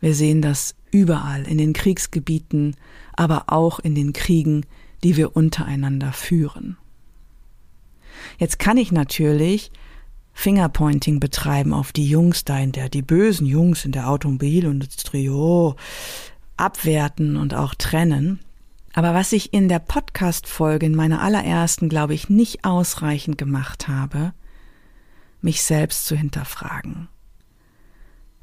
Wir 0.00 0.14
sehen 0.14 0.42
das 0.42 0.74
überall 0.96 1.46
in 1.46 1.58
den 1.58 1.74
Kriegsgebieten, 1.74 2.74
aber 3.12 3.44
auch 3.48 3.78
in 3.78 3.94
den 3.94 4.12
Kriegen, 4.12 4.64
die 5.04 5.16
wir 5.16 5.36
untereinander 5.36 6.12
führen. 6.12 6.78
Jetzt 8.38 8.58
kann 8.58 8.78
ich 8.78 8.92
natürlich 8.92 9.70
Fingerpointing 10.32 11.20
betreiben 11.20 11.74
auf 11.74 11.92
die 11.92 12.08
Jungs 12.08 12.44
da 12.44 12.58
in 12.58 12.72
der, 12.72 12.88
die 12.88 13.02
bösen 13.02 13.46
Jungs 13.46 13.84
in 13.84 13.92
der 13.92 14.08
Automobilindustrie. 14.08 15.30
Oh, 15.30 15.76
abwerten 16.56 17.36
und 17.36 17.54
auch 17.54 17.74
trennen. 17.74 18.40
Aber 18.94 19.12
was 19.12 19.32
ich 19.32 19.52
in 19.52 19.68
der 19.68 19.78
Podcast-Folge 19.78 20.86
in 20.86 20.94
meiner 20.94 21.20
allerersten, 21.20 21.90
glaube 21.90 22.14
ich, 22.14 22.30
nicht 22.30 22.64
ausreichend 22.64 23.36
gemacht 23.36 23.88
habe, 23.88 24.32
mich 25.42 25.62
selbst 25.62 26.06
zu 26.06 26.16
hinterfragen. 26.16 27.08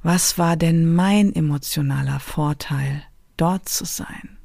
Was 0.04 0.38
war 0.38 0.58
denn 0.58 0.94
mein 0.94 1.34
emotionaler 1.34 2.20
Vorteil, 2.20 3.04
dort 3.38 3.70
zu 3.70 3.86
sein? 3.86 4.38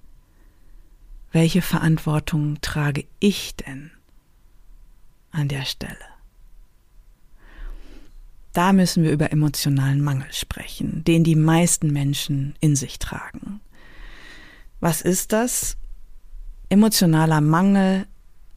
Welche 1.32 1.62
Verantwortung 1.62 2.60
trage 2.60 3.04
ich 3.18 3.56
denn 3.56 3.90
an 5.32 5.48
der 5.48 5.64
Stelle? 5.64 5.96
Da 8.52 8.72
müssen 8.72 9.02
wir 9.02 9.10
über 9.10 9.32
emotionalen 9.32 10.00
Mangel 10.00 10.32
sprechen, 10.32 11.02
den 11.04 11.24
die 11.24 11.34
meisten 11.34 11.92
Menschen 11.92 12.54
in 12.60 12.76
sich 12.76 13.00
tragen. 13.00 13.60
Was 14.78 15.02
ist 15.02 15.32
das? 15.32 15.76
Emotionaler 16.68 17.40
Mangel 17.40 18.06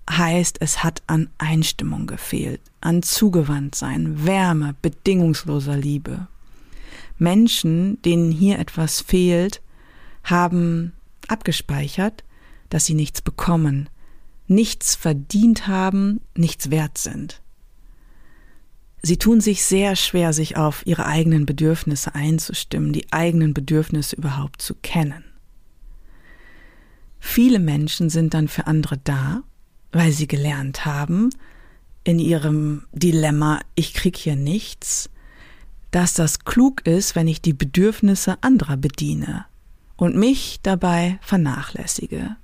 heißt, 0.09 0.57
es 0.59 0.83
hat 0.83 1.01
an 1.07 1.29
Einstimmung 1.39 2.05
gefehlt, 2.05 2.61
an 2.79 3.01
Zugewandtsein, 3.01 4.25
Wärme, 4.25 4.75
bedingungsloser 4.81 5.77
Liebe. 5.77 6.27
Menschen, 7.21 8.01
denen 8.01 8.31
hier 8.31 8.57
etwas 8.57 8.99
fehlt, 8.99 9.61
haben 10.23 10.93
abgespeichert, 11.27 12.23
dass 12.69 12.85
sie 12.85 12.95
nichts 12.95 13.21
bekommen, 13.21 13.89
nichts 14.47 14.95
verdient 14.95 15.67
haben, 15.67 16.21
nichts 16.35 16.71
wert 16.71 16.97
sind. 16.97 17.41
Sie 19.03 19.17
tun 19.17 19.39
sich 19.39 19.63
sehr 19.63 19.95
schwer, 19.95 20.33
sich 20.33 20.57
auf 20.57 20.85
ihre 20.85 21.05
eigenen 21.05 21.45
Bedürfnisse 21.45 22.15
einzustimmen, 22.15 22.91
die 22.91 23.11
eigenen 23.13 23.53
Bedürfnisse 23.53 24.15
überhaupt 24.15 24.61
zu 24.61 24.73
kennen. 24.75 25.23
Viele 27.19 27.59
Menschen 27.59 28.09
sind 28.09 28.33
dann 28.33 28.47
für 28.47 28.65
andere 28.65 28.97
da, 28.97 29.43
weil 29.91 30.11
sie 30.11 30.27
gelernt 30.27 30.85
haben, 30.85 31.29
in 32.03 32.17
ihrem 32.17 32.87
Dilemma, 32.93 33.59
ich 33.75 33.93
krieg 33.93 34.17
hier 34.17 34.35
nichts, 34.35 35.10
dass 35.91 36.13
das 36.13 36.39
klug 36.39 36.85
ist, 36.87 37.15
wenn 37.15 37.27
ich 37.27 37.41
die 37.41 37.53
Bedürfnisse 37.53 38.37
anderer 38.41 38.77
bediene 38.77 39.45
und 39.97 40.15
mich 40.15 40.59
dabei 40.63 41.19
vernachlässige. 41.21 42.37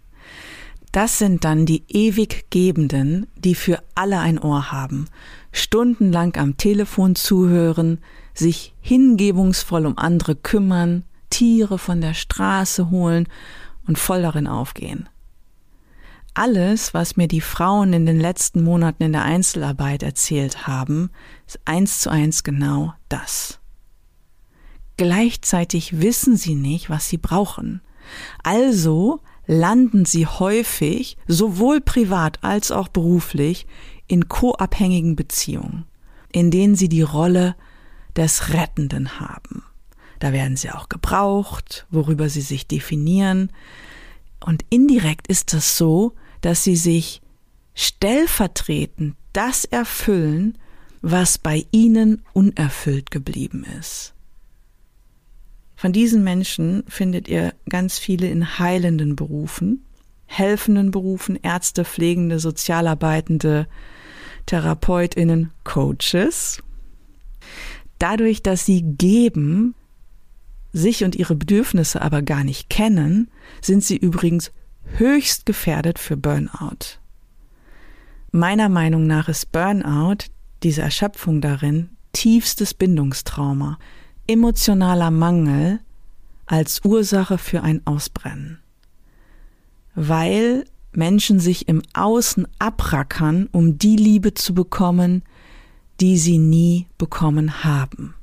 Das 0.92 1.18
sind 1.18 1.44
dann 1.44 1.66
die 1.66 1.84
ewig 1.90 2.50
Gebenden, 2.50 3.28
die 3.36 3.56
für 3.56 3.84
alle 3.96 4.20
ein 4.20 4.40
Ohr 4.40 4.72
haben, 4.72 5.08
stundenlang 5.52 6.36
am 6.38 6.58
Telefon 6.58 7.16
zuhören, 7.16 8.00
sich 8.34 8.74
hingebungsvoll 8.82 9.86
um 9.86 9.98
andere 9.98 10.36
kümmern, 10.36 11.04
Tiere 11.30 11.78
von 11.78 12.02
der 12.02 12.14
Straße 12.14 12.90
holen 12.90 13.28
und 13.86 13.98
voll 13.98 14.22
darin 14.22 14.48
aufgehen. 14.48 15.10
Alles, 16.38 16.94
was 16.94 17.18
mir 17.18 17.28
die 17.28 17.42
Frauen 17.42 17.94
in 17.94 18.06
den 18.06 18.20
letzten 18.20 18.64
Monaten 18.64 19.02
in 19.02 19.12
der 19.12 19.24
Einzelarbeit 19.24 20.04
erzählt 20.04 20.68
haben, 20.68 21.10
ist 21.48 21.60
eins 21.66 22.00
zu 22.00 22.12
eins 22.12 22.44
genau 22.44 22.94
das. 23.10 23.58
Gleichzeitig 24.98 26.00
wissen 26.00 26.38
sie 26.38 26.54
nicht, 26.54 26.92
was 26.92 27.10
sie 27.10 27.18
brauchen. 27.18 27.82
Also 28.44 29.22
landen 29.48 30.06
sie 30.06 30.28
häufig, 30.28 31.18
sowohl 31.26 31.82
privat 31.82 32.44
als 32.44 32.70
auch 32.70 32.88
beruflich, 32.88 33.66
in 34.06 34.30
co-abhängigen 34.30 35.16
Beziehungen, 35.16 35.86
in 36.32 36.52
denen 36.52 36.76
sie 36.76 36.88
die 36.88 37.02
Rolle 37.02 37.56
des 38.16 38.54
Rettenden 38.54 39.20
haben. 39.20 39.64
Da 40.20 40.34
werden 40.34 40.56
sie 40.56 40.70
auch 40.70 40.88
gebraucht, 40.88 41.88
worüber 41.90 42.30
sie 42.30 42.42
sich 42.42 42.68
definieren. 42.68 43.52
Und 44.40 44.66
indirekt 44.70 45.26
ist 45.30 45.56
es 45.56 45.76
so, 45.78 46.14
dass 46.42 46.64
sie 46.64 46.76
sich 46.76 47.22
stellvertretend 47.74 49.16
das 49.34 49.66
erfüllen, 49.66 50.58
was 51.02 51.38
bei 51.38 51.66
ihnen 51.72 52.24
unerfüllt 52.34 53.12
geblieben 53.12 53.66
ist. 53.80 54.14
Von 55.76 55.94
diesen 55.94 56.24
Menschen 56.24 56.84
findet 56.88 57.28
ihr 57.28 57.54
ganz 57.70 58.00
viele 58.00 58.28
in 58.30 58.58
heilenden 58.58 59.16
Berufen, 59.16 59.86
helfenden 60.26 60.90
Berufen, 60.90 61.38
Ärzte, 61.42 61.86
Pflegende, 61.86 62.40
Sozialarbeitende, 62.40 63.68
Therapeutinnen, 64.48 65.52
Coaches. 65.64 66.64
Dadurch, 68.00 68.42
dass 68.42 68.66
sie 68.66 68.82
geben, 68.82 69.76
sich 70.74 71.04
und 71.04 71.16
ihre 71.16 71.36
Bedürfnisse 71.36 72.02
aber 72.02 72.24
gar 72.24 72.44
nicht 72.44 72.70
kennen, 72.70 73.30
sind 73.62 73.84
sie 73.84 73.98
übrigens 73.98 74.52
höchst 74.96 75.46
gefährdet 75.46 76.00
für 76.00 76.18
Burnout. 76.18 77.00
Meiner 78.32 78.70
Meinung 78.70 79.08
nach 79.08 79.30
ist 79.30 79.52
Burnout, 79.52 80.26
diese 80.64 80.82
Erschöpfung 80.82 81.42
darin, 81.42 81.90
tiefstes 82.14 82.74
Bindungstrauma, 82.74 83.78
emotionaler 84.28 85.12
Mangel 85.12 85.80
als 86.46 86.84
Ursache 86.84 87.38
für 87.38 87.62
ein 87.64 87.86
Ausbrennen. 87.86 88.60
Weil 89.96 90.66
Menschen 90.92 91.40
sich 91.40 91.68
im 91.68 91.82
Außen 91.94 92.48
abrackern, 92.60 93.50
um 93.52 93.78
die 93.78 93.96
Liebe 93.96 94.34
zu 94.34 94.54
bekommen, 94.54 95.24
die 96.00 96.18
sie 96.18 96.38
nie 96.38 96.88
bekommen 96.98 97.64
haben. 97.64 98.16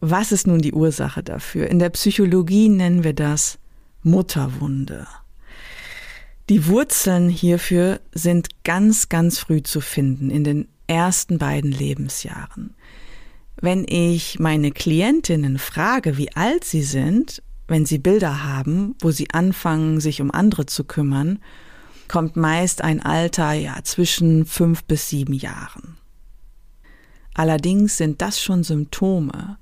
Was 0.00 0.30
ist 0.30 0.46
nun 0.46 0.60
die 0.60 0.72
Ursache 0.72 1.22
dafür? 1.22 1.68
In 1.68 1.78
der 1.78 1.90
Psychologie 1.90 2.68
nennen 2.68 3.02
wir 3.02 3.14
das 3.14 3.58
Mutterwunde. 4.06 5.06
Die 6.48 6.68
Wurzeln 6.68 7.28
hierfür 7.28 8.00
sind 8.12 8.62
ganz, 8.62 9.08
ganz 9.08 9.40
früh 9.40 9.64
zu 9.64 9.80
finden, 9.80 10.30
in 10.30 10.44
den 10.44 10.68
ersten 10.86 11.38
beiden 11.38 11.72
Lebensjahren. 11.72 12.74
Wenn 13.60 13.84
ich 13.88 14.38
meine 14.38 14.70
Klientinnen 14.70 15.58
frage, 15.58 16.16
wie 16.16 16.32
alt 16.36 16.62
sie 16.62 16.82
sind, 16.82 17.42
wenn 17.66 17.84
sie 17.84 17.98
Bilder 17.98 18.44
haben, 18.44 18.94
wo 19.00 19.10
sie 19.10 19.30
anfangen, 19.30 19.98
sich 20.00 20.20
um 20.20 20.30
andere 20.30 20.66
zu 20.66 20.84
kümmern, 20.84 21.40
kommt 22.06 22.36
meist 22.36 22.82
ein 22.82 23.02
Alter 23.02 23.54
ja 23.54 23.82
zwischen 23.82 24.46
fünf 24.46 24.84
bis 24.84 25.08
sieben 25.08 25.32
Jahren. 25.32 25.96
Allerdings 27.34 27.96
sind 27.96 28.22
das 28.22 28.40
schon 28.40 28.62
Symptome, 28.62 29.58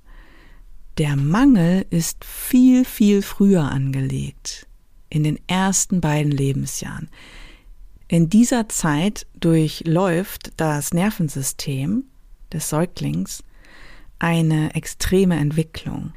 der 0.99 1.17
Mangel 1.17 1.87
ist 1.91 2.25
viel, 2.25 2.85
viel 2.85 3.23
früher 3.23 3.65
angelegt, 3.65 4.67
in 5.09 5.25
den 5.25 5.39
ersten 5.49 6.01
beiden 6.01 6.31
Lebensjahren. 6.31 7.09
In 8.07 8.29
dieser 8.29 8.69
Zeit 8.69 9.27
durchläuft 9.35 10.53
das 10.57 10.93
Nervensystem 10.93 12.05
des 12.53 12.69
Säuglings 12.69 13.43
eine 14.19 14.75
extreme 14.75 15.37
Entwicklung. 15.37 16.13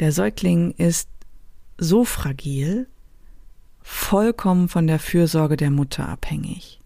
Der 0.00 0.12
Säugling 0.12 0.72
ist 0.72 1.08
so 1.78 2.04
fragil, 2.04 2.88
vollkommen 3.82 4.68
von 4.68 4.86
der 4.86 4.98
Fürsorge 4.98 5.56
der 5.56 5.70
Mutter 5.70 6.08
abhängig. 6.08 6.80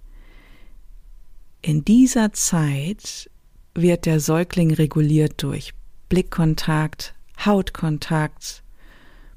In 1.62 1.84
dieser 1.84 2.32
Zeit 2.32 3.30
wird 3.74 4.04
der 4.06 4.20
Säugling 4.20 4.72
reguliert 4.74 5.42
durch 5.42 5.74
Blickkontakt, 6.14 7.12
Hautkontakt, 7.44 8.62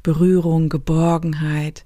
Berührung, 0.04 0.70
Geborgenheit, 0.70 1.86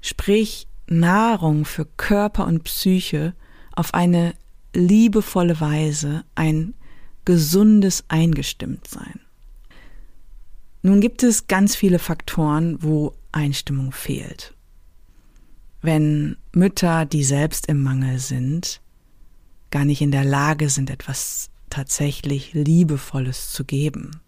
sprich 0.00 0.68
Nahrung 0.86 1.64
für 1.64 1.86
Körper 1.96 2.46
und 2.46 2.62
Psyche 2.62 3.34
auf 3.72 3.94
eine 3.94 4.36
liebevolle 4.72 5.60
Weise, 5.60 6.24
ein 6.36 6.74
gesundes 7.24 8.04
Eingestimmtsein. 8.06 9.18
Nun 10.82 11.00
gibt 11.00 11.24
es 11.24 11.48
ganz 11.48 11.74
viele 11.74 11.98
Faktoren, 11.98 12.80
wo 12.84 13.12
Einstimmung 13.32 13.90
fehlt. 13.90 14.54
Wenn 15.82 16.36
Mütter, 16.52 17.06
die 17.06 17.24
selbst 17.24 17.66
im 17.66 17.82
Mangel 17.82 18.20
sind, 18.20 18.80
gar 19.72 19.84
nicht 19.84 20.00
in 20.00 20.12
der 20.12 20.24
Lage 20.24 20.70
sind, 20.70 20.90
etwas 20.90 21.50
tatsächlich 21.70 22.52
Liebevolles 22.54 23.52
zu 23.52 23.64
geben 23.64 24.20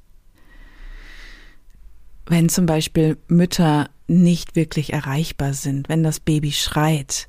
wenn 2.28 2.48
zum 2.48 2.66
Beispiel 2.66 3.16
Mütter 3.28 3.88
nicht 4.06 4.56
wirklich 4.56 4.92
erreichbar 4.92 5.54
sind, 5.54 5.88
wenn 5.88 6.02
das 6.02 6.20
Baby 6.20 6.52
schreit, 6.52 7.28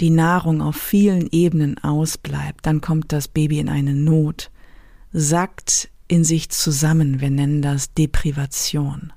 die 0.00 0.10
Nahrung 0.10 0.60
auf 0.60 0.76
vielen 0.76 1.28
Ebenen 1.30 1.78
ausbleibt, 1.78 2.66
dann 2.66 2.80
kommt 2.80 3.12
das 3.12 3.28
Baby 3.28 3.58
in 3.58 3.68
eine 3.68 3.94
Not, 3.94 4.50
sackt 5.12 5.90
in 6.08 6.22
sich 6.24 6.50
zusammen, 6.50 7.20
wir 7.20 7.30
nennen 7.30 7.62
das 7.62 7.92
Deprivation. 7.94 9.12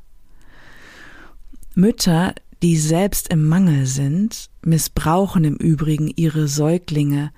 Mütter, 1.76 2.34
die 2.64 2.78
selbst 2.78 3.30
im 3.30 3.48
Mangel 3.48 3.86
sind, 3.86 4.50
missbrauchen 4.64 5.44
im 5.44 5.56
Übrigen 5.56 6.12
ihre 6.16 6.48
Säuglinge 6.48 7.32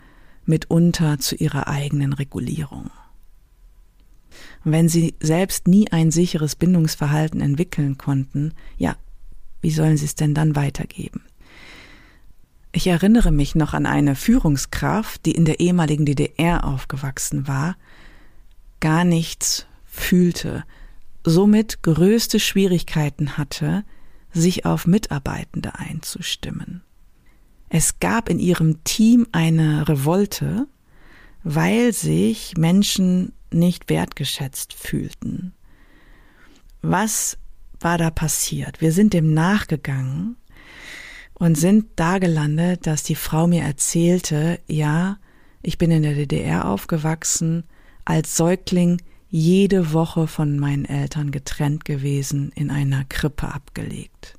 mitunter 0.46 1.20
zu 1.20 1.36
ihrer 1.36 1.68
eigenen 1.68 2.14
Regulierung. 2.14 2.90
Wenn 4.64 4.90
sie 4.90 5.16
selbst 5.20 5.68
nie 5.68 5.92
ein 5.92 6.12
sicheres 6.12 6.56
Bindungsverhalten 6.56 7.42
entwickeln 7.42 7.98
konnten, 7.98 8.54
ja, 8.78 8.96
wie 9.62 9.72
sollen 9.72 9.98
sie 9.98 10.06
es 10.06 10.16
denn 10.16 10.34
dann 10.34 10.56
weitergeben? 10.56 11.22
Ich 12.72 12.88
erinnere 12.88 13.32
mich 13.32 13.56
noch 13.56 13.74
an 13.74 13.86
eine 13.86 14.16
Führungskraft, 14.16 15.26
die 15.26 15.34
in 15.34 15.46
der 15.46 15.60
ehemaligen 15.60 16.06
DDR 16.06 16.64
aufgewachsen 16.64 17.48
war, 17.48 17.76
gar 18.80 19.04
nichts 19.04 19.66
fühlte, 19.86 20.64
somit 21.24 21.84
größte 21.84 22.40
Schwierigkeiten 22.40 23.38
hatte, 23.38 23.84
sich 24.32 24.66
auf 24.66 24.88
Mitarbeitende 24.88 25.78
einzustimmen. 25.78 26.82
Es 27.74 28.00
gab 28.00 28.28
in 28.28 28.38
ihrem 28.38 28.84
Team 28.84 29.28
eine 29.32 29.88
Revolte, 29.88 30.68
weil 31.42 31.94
sich 31.94 32.58
Menschen 32.58 33.32
nicht 33.50 33.90
wertgeschätzt 33.90 34.74
fühlten. 34.74 35.54
Was 36.82 37.38
war 37.80 37.98
da 37.98 38.10
passiert? 38.10 38.82
Wir 38.82 38.92
sind 38.92 39.14
dem 39.14 39.34
nachgegangen 39.34 40.36
und 41.34 41.56
sind 41.56 41.86
da 41.96 42.18
gelandet, 42.18 42.88
dass 42.88 43.04
die 43.04 43.16
Frau 43.16 43.48
mir 43.48 43.64
erzählte, 43.64 44.60
ja, 44.68 45.18
ich 45.62 45.78
bin 45.78 45.92
in 45.92 46.04
der 46.04 46.16
DDR 46.16 46.68
aufgewachsen, 46.68 47.64
als 48.04 48.36
Säugling 48.36 49.02
jede 49.30 49.94
Woche 49.94 50.28
von 50.28 50.60
meinen 50.60 50.84
Eltern 50.84 51.32
getrennt 51.32 51.86
gewesen, 51.86 52.52
in 52.54 52.70
einer 52.70 53.06
Krippe 53.06 53.48
abgelegt. 53.54 54.38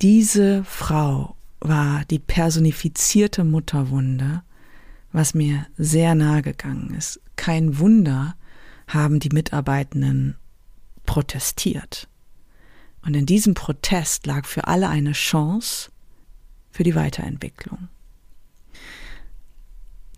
Diese 0.00 0.64
Frau 0.64 1.34
war 1.60 2.04
die 2.06 2.18
personifizierte 2.18 3.44
Mutterwunde, 3.44 4.42
was 5.12 5.34
mir 5.34 5.66
sehr 5.76 6.14
nahe 6.14 6.42
gegangen 6.42 6.94
ist. 6.94 7.20
Kein 7.36 7.78
Wunder 7.78 8.36
haben 8.86 9.20
die 9.20 9.30
Mitarbeitenden 9.30 10.36
protestiert. 11.06 12.08
Und 13.02 13.14
in 13.14 13.26
diesem 13.26 13.54
Protest 13.54 14.26
lag 14.26 14.46
für 14.46 14.66
alle 14.66 14.88
eine 14.88 15.12
Chance 15.12 15.90
für 16.70 16.82
die 16.82 16.94
Weiterentwicklung. 16.94 17.88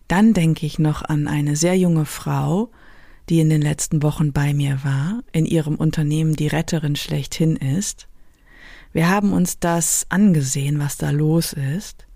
Dann 0.09 0.35
denke 0.35 0.66
ich 0.66 0.79
noch 0.81 1.03
an 1.03 1.29
eine 1.29 1.55
sehr 1.55 1.79
junge 1.79 2.05
Frau, 2.05 2.70
die 3.29 3.38
in 3.38 3.48
den 3.48 3.62
letzten 3.62 4.03
Wochen 4.03 4.33
bei 4.33 4.53
mir 4.53 4.83
war, 4.83 5.22
in 5.31 5.46
ihrem 5.46 5.76
Unternehmen 5.76 6.35
die 6.35 6.48
Retterin 6.48 6.96
schlechthin 6.96 7.55
ist. 7.55 8.09
Wir 8.92 9.09
haben 9.09 9.33
uns 9.33 9.59
das 9.59 10.07
angesehen, 10.09 10.79
was 10.79 10.96
da 10.96 11.11
los 11.11 11.53
ist. 11.53 12.07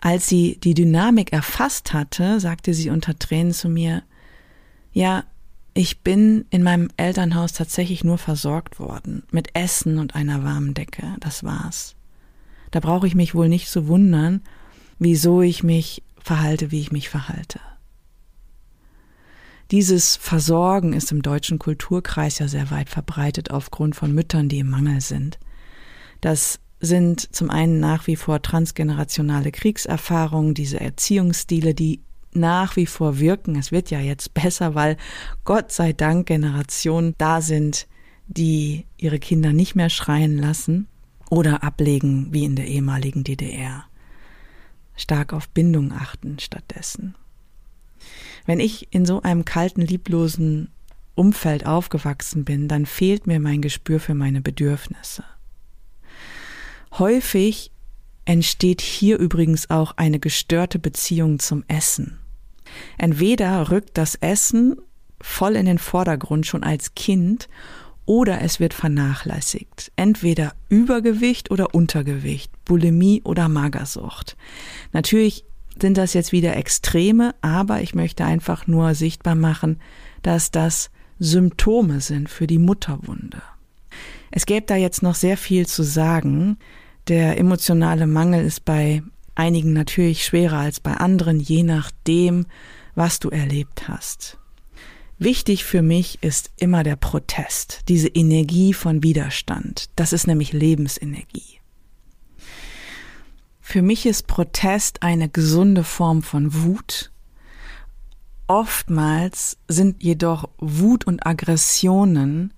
Als 0.00 0.28
sie 0.28 0.58
die 0.62 0.74
Dynamik 0.74 1.32
erfasst 1.32 1.92
hatte, 1.92 2.40
sagte 2.40 2.74
sie 2.74 2.90
unter 2.90 3.18
Tränen 3.18 3.54
zu 3.54 3.68
mir, 3.68 4.02
ja, 4.92 5.24
ich 5.72 6.02
bin 6.02 6.44
in 6.50 6.62
meinem 6.62 6.88
Elternhaus 6.96 7.52
tatsächlich 7.52 8.04
nur 8.04 8.18
versorgt 8.18 8.78
worden, 8.78 9.24
mit 9.30 9.56
Essen 9.56 9.98
und 9.98 10.14
einer 10.14 10.44
warmen 10.44 10.74
Decke, 10.74 11.16
das 11.20 11.42
war's. 11.42 11.96
Da 12.70 12.80
brauche 12.80 13.06
ich 13.06 13.14
mich 13.14 13.34
wohl 13.34 13.48
nicht 13.48 13.68
zu 13.68 13.88
wundern, 13.88 14.42
wieso 14.98 15.42
ich 15.42 15.62
mich 15.62 16.02
verhalte, 16.22 16.70
wie 16.70 16.80
ich 16.80 16.92
mich 16.92 17.08
verhalte. 17.08 17.60
Dieses 19.70 20.16
Versorgen 20.16 20.92
ist 20.92 21.10
im 21.10 21.22
deutschen 21.22 21.58
Kulturkreis 21.58 22.38
ja 22.38 22.46
sehr 22.46 22.70
weit 22.70 22.90
verbreitet 22.90 23.50
aufgrund 23.50 23.96
von 23.96 24.12
Müttern, 24.14 24.48
die 24.48 24.58
im 24.58 24.70
Mangel 24.70 25.00
sind. 25.00 25.38
Das 26.24 26.58
sind 26.80 27.34
zum 27.36 27.50
einen 27.50 27.80
nach 27.80 28.06
wie 28.06 28.16
vor 28.16 28.40
transgenerationale 28.40 29.52
Kriegserfahrungen, 29.52 30.54
diese 30.54 30.80
Erziehungsstile, 30.80 31.74
die 31.74 32.00
nach 32.32 32.76
wie 32.76 32.86
vor 32.86 33.18
wirken. 33.18 33.56
Es 33.56 33.72
wird 33.72 33.90
ja 33.90 34.00
jetzt 34.00 34.32
besser, 34.32 34.74
weil 34.74 34.96
Gott 35.44 35.70
sei 35.70 35.92
Dank 35.92 36.26
Generationen 36.26 37.14
da 37.18 37.42
sind, 37.42 37.86
die 38.26 38.86
ihre 38.96 39.18
Kinder 39.18 39.52
nicht 39.52 39.74
mehr 39.74 39.90
schreien 39.90 40.38
lassen 40.38 40.88
oder 41.28 41.62
ablegen 41.62 42.28
wie 42.32 42.46
in 42.46 42.56
der 42.56 42.68
ehemaligen 42.68 43.22
DDR. 43.22 43.84
Stark 44.96 45.34
auf 45.34 45.50
Bindung 45.50 45.92
achten 45.92 46.38
stattdessen. 46.38 47.16
Wenn 48.46 48.60
ich 48.60 48.88
in 48.94 49.04
so 49.04 49.20
einem 49.20 49.44
kalten, 49.44 49.82
lieblosen 49.82 50.70
Umfeld 51.16 51.66
aufgewachsen 51.66 52.46
bin, 52.46 52.66
dann 52.66 52.86
fehlt 52.86 53.26
mir 53.26 53.40
mein 53.40 53.60
Gespür 53.60 54.00
für 54.00 54.14
meine 54.14 54.40
Bedürfnisse. 54.40 55.22
Häufig 56.98 57.72
entsteht 58.24 58.80
hier 58.80 59.18
übrigens 59.18 59.68
auch 59.68 59.96
eine 59.96 60.20
gestörte 60.20 60.78
Beziehung 60.78 61.40
zum 61.40 61.64
Essen. 61.66 62.18
Entweder 62.98 63.70
rückt 63.70 63.98
das 63.98 64.14
Essen 64.14 64.76
voll 65.20 65.56
in 65.56 65.66
den 65.66 65.78
Vordergrund 65.78 66.46
schon 66.46 66.62
als 66.62 66.94
Kind 66.94 67.48
oder 68.06 68.42
es 68.42 68.60
wird 68.60 68.74
vernachlässigt. 68.74 69.90
Entweder 69.96 70.54
Übergewicht 70.68 71.50
oder 71.50 71.74
Untergewicht, 71.74 72.52
Bulimie 72.64 73.22
oder 73.24 73.48
Magersucht. 73.48 74.36
Natürlich 74.92 75.44
sind 75.80 75.96
das 75.96 76.14
jetzt 76.14 76.30
wieder 76.30 76.56
Extreme, 76.56 77.34
aber 77.40 77.82
ich 77.82 77.94
möchte 77.94 78.24
einfach 78.24 78.66
nur 78.66 78.94
sichtbar 78.94 79.34
machen, 79.34 79.80
dass 80.22 80.50
das 80.50 80.90
Symptome 81.18 82.00
sind 82.00 82.28
für 82.28 82.46
die 82.46 82.58
Mutterwunde. 82.58 83.42
Es 84.30 84.46
gäbe 84.46 84.66
da 84.66 84.76
jetzt 84.76 85.02
noch 85.02 85.14
sehr 85.14 85.36
viel 85.36 85.66
zu 85.66 85.82
sagen. 85.82 86.58
Der 87.08 87.38
emotionale 87.38 88.06
Mangel 88.06 88.44
ist 88.44 88.64
bei 88.64 89.02
einigen 89.34 89.72
natürlich 89.72 90.24
schwerer 90.24 90.58
als 90.58 90.80
bei 90.80 90.92
anderen, 90.92 91.38
je 91.38 91.62
nachdem, 91.62 92.46
was 92.94 93.20
du 93.20 93.28
erlebt 93.28 93.88
hast. 93.88 94.38
Wichtig 95.18 95.64
für 95.64 95.82
mich 95.82 96.22
ist 96.22 96.50
immer 96.56 96.82
der 96.82 96.96
Protest, 96.96 97.82
diese 97.88 98.08
Energie 98.08 98.72
von 98.72 99.02
Widerstand. 99.02 99.90
Das 99.96 100.12
ist 100.12 100.26
nämlich 100.26 100.52
Lebensenergie. 100.52 101.60
Für 103.60 103.82
mich 103.82 104.06
ist 104.06 104.26
Protest 104.26 105.02
eine 105.02 105.28
gesunde 105.28 105.84
Form 105.84 106.22
von 106.22 106.54
Wut. 106.54 107.10
Oftmals 108.46 109.56
sind 109.68 110.02
jedoch 110.02 110.48
Wut 110.58 111.06
und 111.06 111.26
Aggressionen 111.26 112.52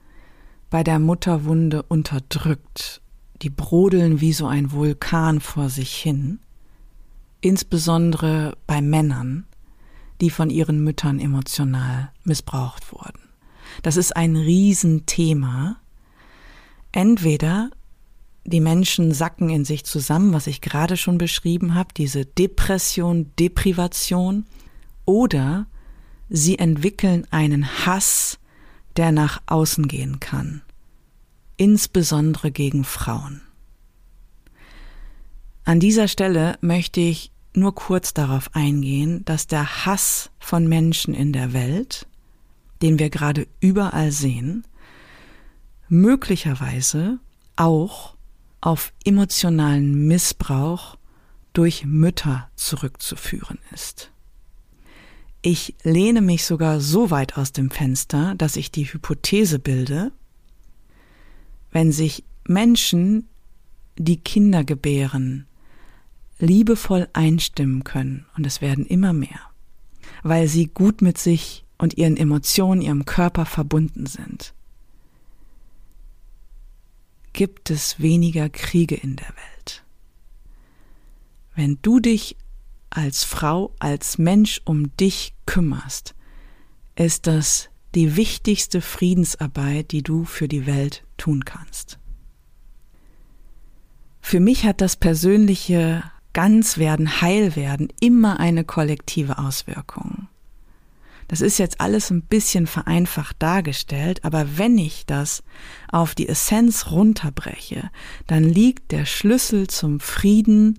bei 0.71 0.83
der 0.83 0.99
Mutterwunde 0.99 1.83
unterdrückt. 1.83 3.01
Die 3.43 3.51
brodeln 3.51 4.21
wie 4.21 4.33
so 4.33 4.47
ein 4.47 4.73
Vulkan 4.73 5.41
vor 5.41 5.69
sich 5.69 5.95
hin, 5.95 6.41
insbesondere 7.41 8.57
bei 8.67 8.81
Männern, 8.81 9.47
die 10.21 10.31
von 10.31 10.51
ihren 10.51 10.83
Müttern 10.83 11.21
emotional 11.21 12.11
missbraucht 12.25 12.93
wurden. 12.93 13.21
Das 13.83 13.97
ist 13.97 14.17
ein 14.17 14.37
Riesenthema. 14.37 15.77
Entweder 16.93 17.71
die 18.45 18.61
Menschen 18.61 19.13
sacken 19.13 19.51
in 19.51 19.65
sich 19.65 19.85
zusammen, 19.85 20.33
was 20.33 20.47
ich 20.47 20.61
gerade 20.61 20.97
schon 20.97 21.19
beschrieben 21.19 21.75
habe, 21.75 21.89
diese 21.97 22.25
Depression, 22.25 23.33
Deprivation, 23.39 24.47
oder 25.05 25.67
sie 26.29 26.59
entwickeln 26.59 27.27
einen 27.31 27.87
Hass, 27.87 28.39
der 28.97 29.13
nach 29.13 29.43
außen 29.47 29.89
gehen 29.89 30.21
kann, 30.21 30.63
insbesondere 31.57 32.51
gegen 32.51 32.85
Frauen. 32.85 33.41
An 35.65 35.81
dieser 35.81 36.09
Stelle 36.09 36.59
möchte 36.61 37.01
ich 37.01 37.33
nur 37.55 37.75
kurz 37.75 38.15
darauf 38.15 38.55
eingehen, 38.55 39.25
dass 39.25 39.47
der 39.47 39.87
Hass 39.87 40.31
von 40.39 40.69
Menschen 40.69 41.15
in 41.15 41.33
der 41.33 41.53
Welt, 41.53 42.07
den 42.83 42.99
wir 42.99 43.11
gerade 43.11 43.49
überall 43.61 44.13
sehen, 44.13 44.65
möglicherweise 45.89 47.19
auch 47.57 48.15
auf 48.61 48.93
emotionalen 49.05 50.07
Missbrauch 50.07 50.97
durch 51.53 51.85
Mütter 51.85 52.51
zurückzuführen 52.57 53.59
ist. 53.73 54.11
Ich 55.41 55.75
lehne 55.85 56.21
mich 56.21 56.45
sogar 56.45 56.81
so 56.81 57.11
weit 57.11 57.39
aus 57.39 57.53
dem 57.53 57.71
Fenster, 57.71 58.35
dass 58.35 58.57
ich 58.57 58.71
die 58.71 58.93
Hypothese 58.93 59.59
bilde, 59.59 60.13
wenn 61.77 61.93
sich 61.93 62.25
Menschen, 62.49 63.29
die 63.99 64.17
Kinder 64.17 64.65
gebären, 64.65 65.47
liebevoll 66.39 67.07
einstimmen 67.13 67.85
können, 67.85 68.25
und 68.35 68.47
es 68.47 68.63
werden 68.63 68.87
immer 68.87 69.13
mehr, 69.13 69.51
weil 70.23 70.49
sie 70.49 70.69
gut 70.69 71.03
mit 71.03 71.19
sich 71.19 71.67
und 71.77 71.99
ihren 71.99 72.17
Emotionen, 72.17 72.81
ihrem 72.81 73.05
Körper 73.05 73.45
verbunden 73.45 74.07
sind, 74.07 74.55
gibt 77.35 77.69
es 77.69 78.01
weniger 78.01 78.49
Kriege 78.49 78.95
in 78.95 79.17
der 79.17 79.29
Welt. 79.29 79.85
Wenn 81.57 81.79
du 81.83 82.01
dich 82.01 82.39
als 82.89 83.23
Frau, 83.23 83.75
als 83.81 84.17
Mensch 84.17 84.63
um 84.65 84.97
dich 84.97 85.35
kümmerst, 85.45 86.15
ist 86.95 87.27
das 87.27 87.69
die 87.95 88.17
wichtigste 88.17 88.81
Friedensarbeit, 88.81 89.93
die 89.93 90.03
du 90.03 90.25
für 90.25 90.49
die 90.49 90.65
Welt 90.65 91.06
tun 91.17 91.45
kannst. 91.45 91.99
Für 94.21 94.41
mich 94.41 94.65
hat 94.65 94.81
das 94.81 94.97
persönliche 94.97 96.03
ganz 96.33 96.79
werden, 96.79 97.21
heil 97.21 97.57
werden, 97.57 97.89
immer 98.01 98.41
eine 98.41 98.65
kollektive 98.65 99.39
Auswirkung. 99.39 100.29
Das 101.29 101.41
ist 101.41 101.59
jetzt 101.59 101.81
alles 101.81 102.11
ein 102.11 102.23
bisschen 102.23 102.67
vereinfacht 102.67 103.37
dargestellt, 103.39 104.25
aber 104.25 104.59
wenn 104.59 104.79
ich 104.79 105.07
das 105.07 105.43
auf 105.91 106.15
die 106.15 106.29
Essenz 106.29 106.91
runterbreche, 106.91 107.91
dann 108.27 108.45
liegt 108.45 108.93
der 108.93 109.07
Schlüssel 109.07 109.67
zum 109.67 109.99
Frieden 109.99 110.79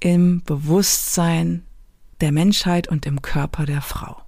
im 0.00 0.42
Bewusstsein 0.44 1.64
der 2.20 2.32
Menschheit 2.32 2.88
und 2.88 3.06
im 3.06 3.22
Körper 3.22 3.66
der 3.66 3.80
Frau. 3.80 4.23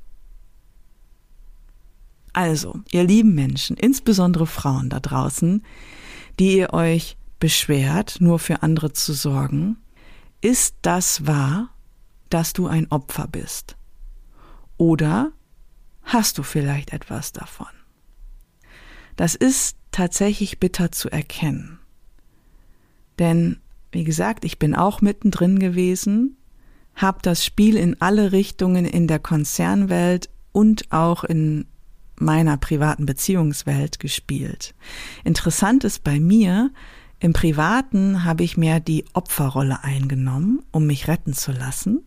Also, 2.37 2.81
ihr 2.91 3.03
lieben 3.03 3.35
Menschen, 3.35 3.79
insbesondere 3.79 4.47
Frauen 4.47 4.91
da 4.91 5.01
draußen, 5.01 5.63
die 6.39 6.59
ihr 6.59 6.75
euch 6.75 7.17
beschwert, 7.39 8.19
nur 8.21 8.39
für 8.39 8.63
andere 8.63 8.93
zu 8.93 9.15
sorgen, 9.15 9.79
ist 10.43 10.77
das 10.83 11.27
wahr, 11.27 11.71
dass 12.29 12.53
du 12.53 12.67
ein 12.67 12.91
Opfer 12.91 13.27
bist? 13.27 13.79
Oder 14.77 15.33
hast 16.03 16.37
du 16.37 16.43
vielleicht 16.43 16.93
etwas 16.93 17.33
davon? 17.33 17.69
Das 19.17 19.35
ist 19.35 19.79
tatsächlich 19.91 20.61
bitter 20.61 20.93
zu 20.93 21.09
erkennen. 21.09 21.79
Denn, 23.19 23.61
wie 23.93 24.05
gesagt, 24.05 24.45
ich 24.45 24.59
bin 24.59 24.75
auch 24.75 25.01
mittendrin 25.01 25.59
gewesen, 25.59 26.37
habe 26.97 27.21
das 27.23 27.47
Spiel 27.47 27.79
in 27.79 27.99
alle 28.03 28.33
Richtungen 28.33 28.85
in 28.85 29.07
der 29.07 29.21
Konzernwelt 29.21 30.29
und 30.53 30.93
auch 30.93 31.25
in 31.25 31.67
meiner 32.21 32.57
privaten 32.57 33.07
Beziehungswelt 33.07 34.01
gespielt. 34.01 34.75
Interessant 35.25 35.85
ist 35.85 36.05
bei 36.05 36.21
mir, 36.21 36.71
im 37.19 37.33
Privaten 37.33 38.25
habe 38.25 38.45
ich 38.45 38.57
mehr 38.57 38.81
die 38.81 39.05
Opferrolle 39.15 39.83
eingenommen, 39.83 40.63
um 40.71 40.87
mich 40.87 41.09
retten 41.09 41.33
zu 41.33 41.53
lassen. 41.53 42.05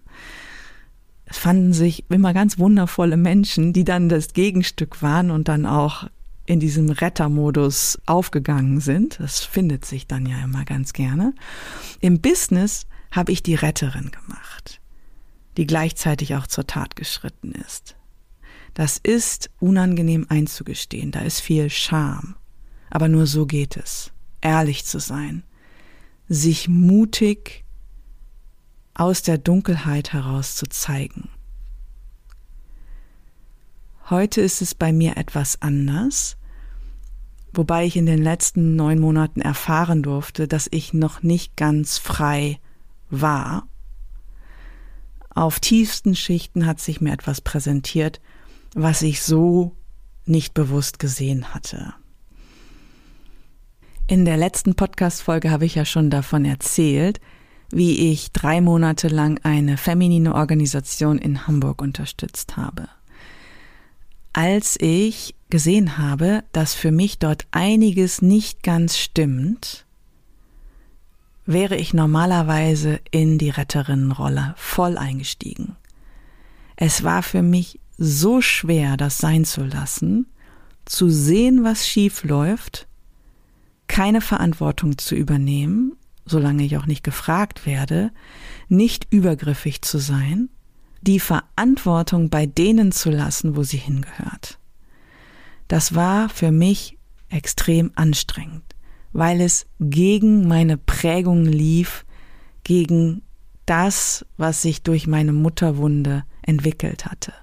Es 1.25 1.37
fanden 1.37 1.73
sich 1.73 2.09
immer 2.09 2.33
ganz 2.33 2.59
wundervolle 2.59 3.17
Menschen, 3.17 3.73
die 3.73 3.83
dann 3.83 4.09
das 4.09 4.33
Gegenstück 4.33 5.01
waren 5.01 5.31
und 5.31 5.47
dann 5.47 5.65
auch 5.65 6.07
in 6.45 6.59
diesem 6.59 6.89
Rettermodus 6.89 7.99
aufgegangen 8.07 8.79
sind. 8.79 9.19
Das 9.19 9.39
findet 9.41 9.85
sich 9.85 10.07
dann 10.07 10.25
ja 10.25 10.43
immer 10.43 10.65
ganz 10.65 10.93
gerne. 10.93 11.33
Im 11.99 12.21
Business 12.21 12.87
habe 13.11 13.31
ich 13.31 13.43
die 13.43 13.55
Retterin 13.55 14.09
gemacht, 14.11 14.81
die 15.57 15.67
gleichzeitig 15.67 16.35
auch 16.35 16.47
zur 16.47 16.65
Tat 16.65 16.95
geschritten 16.95 17.51
ist. 17.51 17.95
Das 18.73 18.97
ist 18.97 19.49
unangenehm 19.59 20.25
einzugestehen, 20.29 21.11
da 21.11 21.21
ist 21.21 21.41
viel 21.41 21.69
Scham. 21.69 22.35
Aber 22.89 23.07
nur 23.07 23.27
so 23.27 23.45
geht 23.45 23.77
es, 23.77 24.11
ehrlich 24.41 24.85
zu 24.85 24.99
sein, 24.99 25.43
sich 26.27 26.67
mutig 26.67 27.65
aus 28.93 29.21
der 29.21 29.37
Dunkelheit 29.37 30.13
heraus 30.13 30.55
zu 30.55 30.67
zeigen. 30.67 31.29
Heute 34.09 34.41
ist 34.41 34.61
es 34.61 34.73
bei 34.73 34.91
mir 34.91 35.17
etwas 35.17 35.61
anders, 35.61 36.35
wobei 37.53 37.85
ich 37.85 37.95
in 37.95 38.05
den 38.05 38.21
letzten 38.21 38.75
neun 38.75 38.99
Monaten 38.99 39.39
erfahren 39.41 40.01
durfte, 40.03 40.47
dass 40.47 40.67
ich 40.71 40.93
noch 40.93 41.21
nicht 41.21 41.55
ganz 41.55 41.97
frei 41.97 42.59
war. 43.09 43.67
Auf 45.29 45.59
tiefsten 45.59 46.15
Schichten 46.15 46.65
hat 46.65 46.79
sich 46.79 47.01
mir 47.01 47.13
etwas 47.13 47.41
präsentiert, 47.41 48.19
was 48.75 49.01
ich 49.01 49.21
so 49.21 49.75
nicht 50.25 50.53
bewusst 50.53 50.99
gesehen 50.99 51.53
hatte. 51.53 51.93
In 54.07 54.25
der 54.25 54.37
letzten 54.37 54.75
Podcast-Folge 54.75 55.51
habe 55.51 55.65
ich 55.65 55.75
ja 55.75 55.85
schon 55.85 56.09
davon 56.09 56.45
erzählt, 56.45 57.19
wie 57.71 58.11
ich 58.11 58.31
drei 58.31 58.61
Monate 58.61 59.07
lang 59.07 59.39
eine 59.43 59.77
feminine 59.77 60.33
Organisation 60.33 61.19
in 61.19 61.45
Hamburg 61.45 61.81
unterstützt 61.81 62.57
habe. 62.57 62.89
Als 64.33 64.77
ich 64.79 65.35
gesehen 65.49 65.97
habe, 65.97 66.43
dass 66.51 66.73
für 66.73 66.91
mich 66.91 67.19
dort 67.19 67.45
einiges 67.51 68.21
nicht 68.21 68.63
ganz 68.63 68.97
stimmt, 68.97 69.85
wäre 71.45 71.75
ich 71.75 71.93
normalerweise 71.93 72.99
in 73.11 73.37
die 73.39 73.49
Retterinnenrolle 73.49 74.53
voll 74.55 74.97
eingestiegen. 74.97 75.75
Es 76.75 77.03
war 77.03 77.23
für 77.23 77.41
mich 77.41 77.79
so 77.99 78.41
schwer, 78.41 78.95
das 78.95 79.17
sein 79.17 79.43
zu 79.43 79.63
lassen, 79.63 80.27
zu 80.85 81.09
sehen, 81.09 81.63
was 81.65 81.85
schief 81.85 82.23
läuft, 82.23 82.87
keine 83.87 84.21
Verantwortung 84.21 84.97
zu 84.97 85.15
übernehmen, 85.15 85.97
solange 86.25 86.63
ich 86.63 86.77
auch 86.77 86.85
nicht 86.85 87.03
gefragt 87.03 87.65
werde, 87.65 88.11
nicht 88.69 89.07
übergriffig 89.11 89.81
zu 89.81 89.97
sein, 89.97 90.49
die 91.01 91.19
Verantwortung 91.19 92.29
bei 92.29 92.45
denen 92.45 92.93
zu 92.93 93.09
lassen, 93.09 93.57
wo 93.57 93.63
sie 93.63 93.77
hingehört. 93.77 94.59
Das 95.67 95.93
war 95.93 96.29
für 96.29 96.51
mich 96.51 96.97
extrem 97.29 97.91
anstrengend, 97.95 98.63
weil 99.11 99.41
es 99.41 99.65
gegen 99.79 100.47
meine 100.47 100.77
Prägung 100.77 101.45
lief, 101.45 102.05
gegen 102.63 103.23
das, 103.65 104.25
was 104.37 104.61
sich 104.61 104.83
durch 104.83 105.05
meine 105.05 105.33
Mutterwunde 105.33 106.23
entwickelt 106.41 107.05
hatte. 107.05 107.33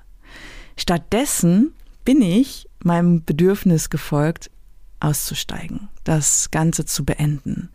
Stattdessen 0.77 1.73
bin 2.05 2.23
ich 2.23 2.69
meinem 2.83 3.25
Bedürfnis 3.25 3.91
gefolgt, 3.91 4.51
auszusteigen, 5.01 5.89
das 6.05 6.51
Ganze 6.51 6.85
zu 6.85 7.05
beenden. 7.05 7.71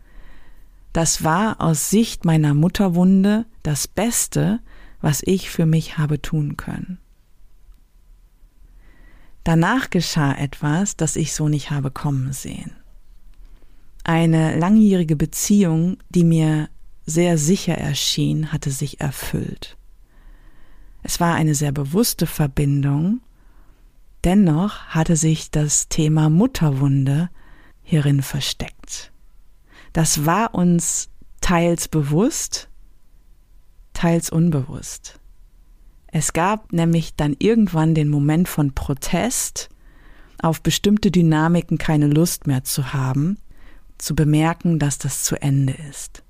Das 0.92 1.24
war 1.24 1.60
aus 1.60 1.90
Sicht 1.90 2.24
meiner 2.24 2.54
Mutterwunde 2.54 3.46
das 3.62 3.88
Beste, 3.88 4.60
was 5.00 5.22
ich 5.24 5.50
für 5.50 5.66
mich 5.66 5.98
habe 5.98 6.20
tun 6.20 6.56
können. 6.56 6.98
Danach 9.44 9.90
geschah 9.90 10.34
etwas, 10.34 10.96
das 10.96 11.16
ich 11.16 11.32
so 11.34 11.48
nicht 11.48 11.70
habe 11.70 11.90
kommen 11.90 12.32
sehen. 12.32 12.72
Eine 14.04 14.58
langjährige 14.58 15.16
Beziehung, 15.16 15.98
die 16.10 16.24
mir 16.24 16.68
sehr 17.06 17.38
sicher 17.38 17.76
erschien, 17.76 18.52
hatte 18.52 18.70
sich 18.70 19.00
erfüllt. 19.00 19.76
Es 21.02 21.20
war 21.20 21.34
eine 21.34 21.54
sehr 21.54 21.72
bewusste 21.72 22.26
Verbindung, 22.26 23.20
dennoch 24.24 24.86
hatte 24.86 25.16
sich 25.16 25.50
das 25.50 25.88
Thema 25.88 26.30
Mutterwunde 26.30 27.28
hierin 27.82 28.22
versteckt. 28.22 29.12
Das 29.92 30.24
war 30.24 30.54
uns 30.54 31.10
teils 31.40 31.88
bewusst, 31.88 32.68
teils 33.92 34.30
unbewusst. 34.30 35.18
Es 36.06 36.32
gab 36.32 36.72
nämlich 36.72 37.16
dann 37.16 37.34
irgendwann 37.38 37.94
den 37.94 38.08
Moment 38.08 38.48
von 38.48 38.74
Protest, 38.74 39.70
auf 40.38 40.60
bestimmte 40.60 41.10
Dynamiken 41.10 41.78
keine 41.78 42.08
Lust 42.08 42.46
mehr 42.46 42.64
zu 42.64 42.92
haben, 42.92 43.38
zu 43.98 44.14
bemerken, 44.14 44.78
dass 44.78 44.98
das 44.98 45.24
zu 45.24 45.40
Ende 45.40 45.74
ist. 45.88 46.22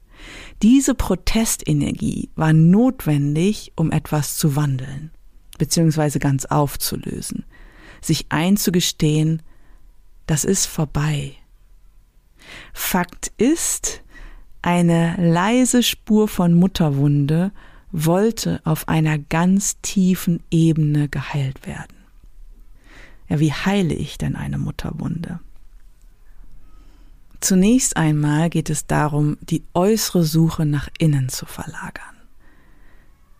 Diese 0.62 0.94
Protestenergie 0.94 2.30
war 2.36 2.52
notwendig, 2.52 3.72
um 3.76 3.90
etwas 3.90 4.36
zu 4.36 4.56
wandeln, 4.56 5.10
beziehungsweise 5.58 6.18
ganz 6.18 6.44
aufzulösen, 6.44 7.44
sich 8.00 8.26
einzugestehen, 8.30 9.42
das 10.26 10.44
ist 10.44 10.66
vorbei. 10.66 11.34
Fakt 12.72 13.32
ist, 13.38 14.02
eine 14.62 15.16
leise 15.18 15.82
Spur 15.82 16.28
von 16.28 16.54
Mutterwunde 16.54 17.52
wollte 17.90 18.60
auf 18.64 18.88
einer 18.88 19.18
ganz 19.18 19.80
tiefen 19.82 20.42
Ebene 20.50 21.08
geheilt 21.08 21.66
werden. 21.66 21.96
Ja, 23.28 23.40
wie 23.40 23.52
heile 23.52 23.94
ich 23.94 24.18
denn 24.18 24.36
eine 24.36 24.58
Mutterwunde? 24.58 25.40
Zunächst 27.42 27.96
einmal 27.96 28.50
geht 28.50 28.70
es 28.70 28.86
darum, 28.86 29.36
die 29.40 29.64
äußere 29.74 30.22
Suche 30.22 30.64
nach 30.64 30.88
innen 30.96 31.28
zu 31.28 31.44
verlagern. 31.44 32.16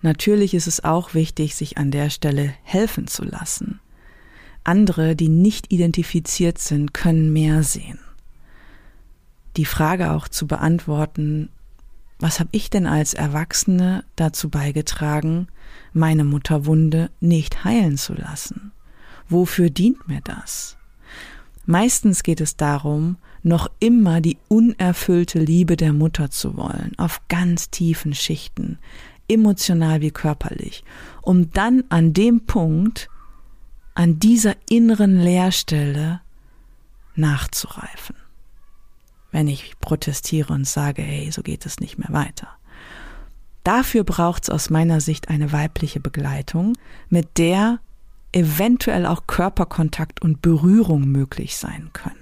Natürlich 0.01 0.55
ist 0.55 0.67
es 0.67 0.83
auch 0.83 1.15
wichtig, 1.15 1.55
sich 1.55 1.79
an 1.79 1.93
der 1.93 2.11
Stelle 2.11 2.53
helfen 2.65 3.07
zu 3.07 3.25
lassen. 3.25 3.79
Andere, 4.65 5.15
die 5.15 5.29
nicht 5.29 5.73
identifiziert 5.73 6.59
sind, 6.59 6.93
können 6.93 7.33
mehr 7.33 7.63
sehen. 7.63 8.01
Die 9.57 9.67
Frage 9.67 10.11
auch 10.11 10.27
zu 10.27 10.49
beantworten, 10.49 11.49
was 12.19 12.41
habe 12.41 12.51
ich 12.51 12.71
denn 12.71 12.89
als 12.89 13.15
Erwachsene 13.15 14.03
dazu 14.17 14.49
beigetragen, 14.49 15.47
meine 15.93 16.25
Mutterwunde 16.25 17.09
nicht 17.21 17.63
heilen 17.63 17.97
zu 17.97 18.15
lassen? 18.15 18.73
Wofür 19.29 19.71
dient 19.71 20.09
mir 20.09 20.23
das? 20.23 20.77
Meistens 21.65 22.23
geht 22.23 22.41
es 22.41 22.57
darum, 22.57 23.17
noch 23.43 23.71
immer 23.79 24.21
die 24.21 24.39
unerfüllte 24.49 25.39
Liebe 25.39 25.77
der 25.77 25.93
Mutter 25.93 26.31
zu 26.31 26.57
wollen, 26.57 26.93
auf 26.99 27.21
ganz 27.29 27.71
tiefen 27.71 28.15
Schichten, 28.15 28.79
emotional 29.29 30.01
wie 30.01 30.11
körperlich, 30.11 30.85
um 31.23 31.51
dann 31.51 31.85
an 31.89 32.13
dem 32.13 32.47
Punkt, 32.47 33.09
an 33.95 34.19
dieser 34.19 34.55
inneren 34.69 35.21
Leerstelle 35.21 36.21
nachzureifen. 37.15 38.17
Wenn 39.31 39.49
ich 39.49 39.75
protestiere 39.81 40.53
und 40.53 40.67
sage, 40.67 41.03
hey, 41.03 41.31
so 41.31 41.43
geht 41.43 41.67
es 41.67 41.81
nicht 41.81 41.99
mehr 41.99 42.13
weiter. 42.13 42.49
Dafür 43.65 44.05
braucht 44.05 44.45
es 44.45 44.51
aus 44.51 44.71
meiner 44.71 45.01
Sicht 45.01 45.29
eine 45.29 45.53
weibliche 45.53 46.01
Begleitung, 46.01 46.75
mit 47.09 47.39
der 47.39 47.79
eventuell 48.33 49.07
auch 49.07 49.27
Körperkontakt 49.27 50.23
und 50.23 50.43
Berührung 50.43 51.07
möglich 51.07 51.57
sein 51.57 51.91
können. 51.93 52.17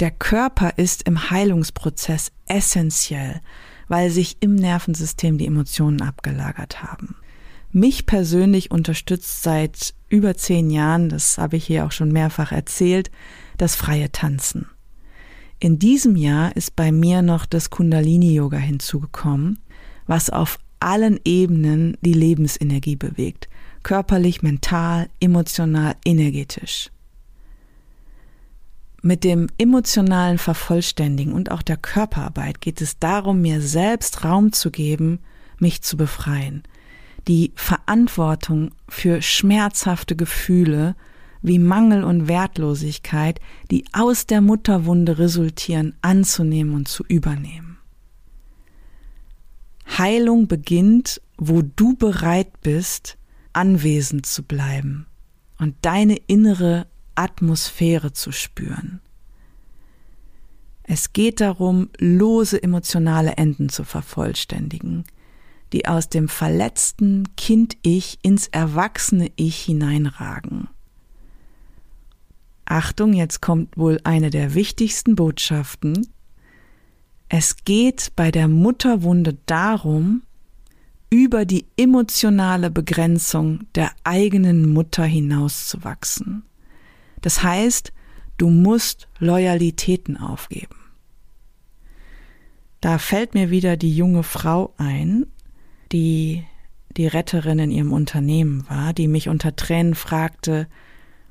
Der 0.00 0.10
Körper 0.10 0.74
ist 0.78 1.06
im 1.06 1.30
Heilungsprozess 1.30 2.32
essentiell, 2.46 3.40
weil 3.88 4.10
sich 4.10 4.36
im 4.40 4.54
Nervensystem 4.54 5.38
die 5.38 5.46
Emotionen 5.46 6.02
abgelagert 6.02 6.82
haben. 6.82 7.16
Mich 7.70 8.04
persönlich 8.04 8.70
unterstützt 8.70 9.42
seit 9.42 9.94
über 10.08 10.36
zehn 10.36 10.70
Jahren, 10.70 11.08
das 11.08 11.38
habe 11.38 11.56
ich 11.56 11.64
hier 11.64 11.86
auch 11.86 11.92
schon 11.92 12.12
mehrfach 12.12 12.52
erzählt, 12.52 13.10
das 13.56 13.76
freie 13.76 14.12
Tanzen. 14.12 14.66
In 15.58 15.78
diesem 15.78 16.16
Jahr 16.16 16.54
ist 16.56 16.74
bei 16.74 16.90
mir 16.90 17.22
noch 17.22 17.46
das 17.46 17.70
Kundalini-Yoga 17.70 18.58
hinzugekommen, 18.58 19.60
was 20.06 20.28
auf 20.28 20.58
allen 20.80 21.20
Ebenen 21.24 21.96
die 22.00 22.12
Lebensenergie 22.12 22.96
bewegt. 22.96 23.48
Körperlich, 23.82 24.42
mental, 24.42 25.08
emotional, 25.20 25.96
energetisch. 26.04 26.90
Mit 29.02 29.24
dem 29.24 29.48
emotionalen 29.58 30.38
Vervollständigen 30.38 31.32
und 31.32 31.50
auch 31.50 31.62
der 31.62 31.76
Körperarbeit 31.76 32.60
geht 32.60 32.80
es 32.80 32.98
darum, 33.00 33.40
mir 33.40 33.60
selbst 33.60 34.24
Raum 34.24 34.52
zu 34.52 34.70
geben, 34.70 35.18
mich 35.58 35.82
zu 35.82 35.96
befreien, 35.96 36.62
die 37.26 37.52
Verantwortung 37.56 38.70
für 38.88 39.20
schmerzhafte 39.20 40.14
Gefühle 40.14 40.94
wie 41.42 41.58
Mangel 41.58 42.04
und 42.04 42.28
Wertlosigkeit, 42.28 43.40
die 43.70 43.84
aus 43.92 44.26
der 44.26 44.40
Mutterwunde 44.40 45.18
resultieren, 45.18 45.94
anzunehmen 46.00 46.74
und 46.74 46.86
zu 46.86 47.04
übernehmen. 47.08 47.78
Heilung 49.98 50.46
beginnt, 50.46 51.20
wo 51.36 51.62
du 51.62 51.96
bereit 51.96 52.60
bist, 52.62 53.18
anwesend 53.52 54.26
zu 54.26 54.42
bleiben 54.42 55.06
und 55.58 55.76
deine 55.82 56.16
innere 56.26 56.86
Atmosphäre 57.14 58.12
zu 58.12 58.32
spüren. 58.32 59.00
Es 60.82 61.12
geht 61.12 61.40
darum, 61.40 61.88
lose 61.98 62.62
emotionale 62.62 63.32
Enden 63.32 63.68
zu 63.68 63.84
vervollständigen, 63.84 65.04
die 65.72 65.86
aus 65.86 66.08
dem 66.08 66.28
verletzten 66.28 67.34
Kind-Ich 67.36 68.18
ins 68.22 68.48
erwachsene 68.48 69.30
Ich 69.36 69.62
hineinragen. 69.62 70.68
Achtung, 72.64 73.12
jetzt 73.12 73.40
kommt 73.40 73.76
wohl 73.76 74.00
eine 74.04 74.30
der 74.30 74.54
wichtigsten 74.54 75.14
Botschaften. 75.14 76.08
Es 77.28 77.64
geht 77.64 78.12
bei 78.16 78.30
der 78.30 78.48
Mutterwunde 78.48 79.36
darum, 79.46 80.22
über 81.12 81.44
die 81.44 81.66
emotionale 81.76 82.70
Begrenzung 82.70 83.66
der 83.74 83.90
eigenen 84.02 84.72
Mutter 84.72 85.04
hinauszuwachsen. 85.04 86.42
Das 87.20 87.42
heißt, 87.42 87.92
du 88.38 88.48
musst 88.48 89.08
Loyalitäten 89.18 90.16
aufgeben. 90.16 90.74
Da 92.80 92.96
fällt 92.96 93.34
mir 93.34 93.50
wieder 93.50 93.76
die 93.76 93.94
junge 93.94 94.22
Frau 94.22 94.72
ein, 94.78 95.26
die 95.92 96.44
die 96.96 97.08
Retterin 97.08 97.58
in 97.58 97.70
ihrem 97.70 97.92
Unternehmen 97.92 98.64
war, 98.70 98.94
die 98.94 99.06
mich 99.06 99.28
unter 99.28 99.54
Tränen 99.54 99.94
fragte, 99.94 100.66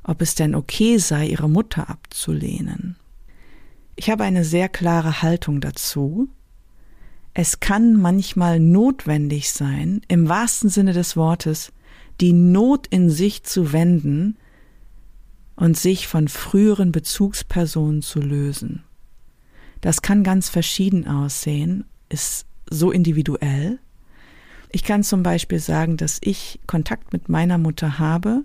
ob 0.04 0.22
es 0.22 0.36
denn 0.36 0.54
okay 0.54 1.00
sei, 1.00 1.26
ihre 1.26 1.50
Mutter 1.50 1.90
abzulehnen. 1.90 2.98
Ich 3.96 4.12
habe 4.12 4.26
eine 4.26 4.44
sehr 4.44 4.70
klare 4.70 5.24
Haltung 5.24 5.60
dazu. 5.60 6.30
Es 7.34 7.60
kann 7.62 7.96
manchmal 7.96 8.60
notwendig 8.60 9.52
sein, 9.52 10.02
im 10.08 10.28
wahrsten 10.28 10.70
Sinne 10.70 10.94
des 10.94 11.16
Wortes, 11.16 11.72
die 12.20 12.34
Not 12.34 12.88
in 12.88 13.10
sich 13.10 13.44
zu 13.44 13.72
wenden 13.72 14.38
und 15.56 15.78
sich 15.78 16.08
von 16.08 16.28
früheren 16.28 16.92
Bezugspersonen 16.92 18.02
zu 18.02 18.20
lösen. 18.20 18.84
Das 19.80 20.02
kann 20.02 20.24
ganz 20.24 20.50
verschieden 20.50 21.08
aussehen, 21.08 21.86
ist 22.10 22.46
so 22.70 22.92
individuell. 22.92 23.80
Ich 24.70 24.84
kann 24.84 25.04
zum 25.04 25.24
Beispiel 25.24 25.60
sagen, 25.60 25.98
dass 25.98 26.20
ich 26.22 26.60
Kontakt 26.68 27.14
mit 27.14 27.30
meiner 27.30 27.58
Mutter 27.58 27.98
habe, 27.98 28.44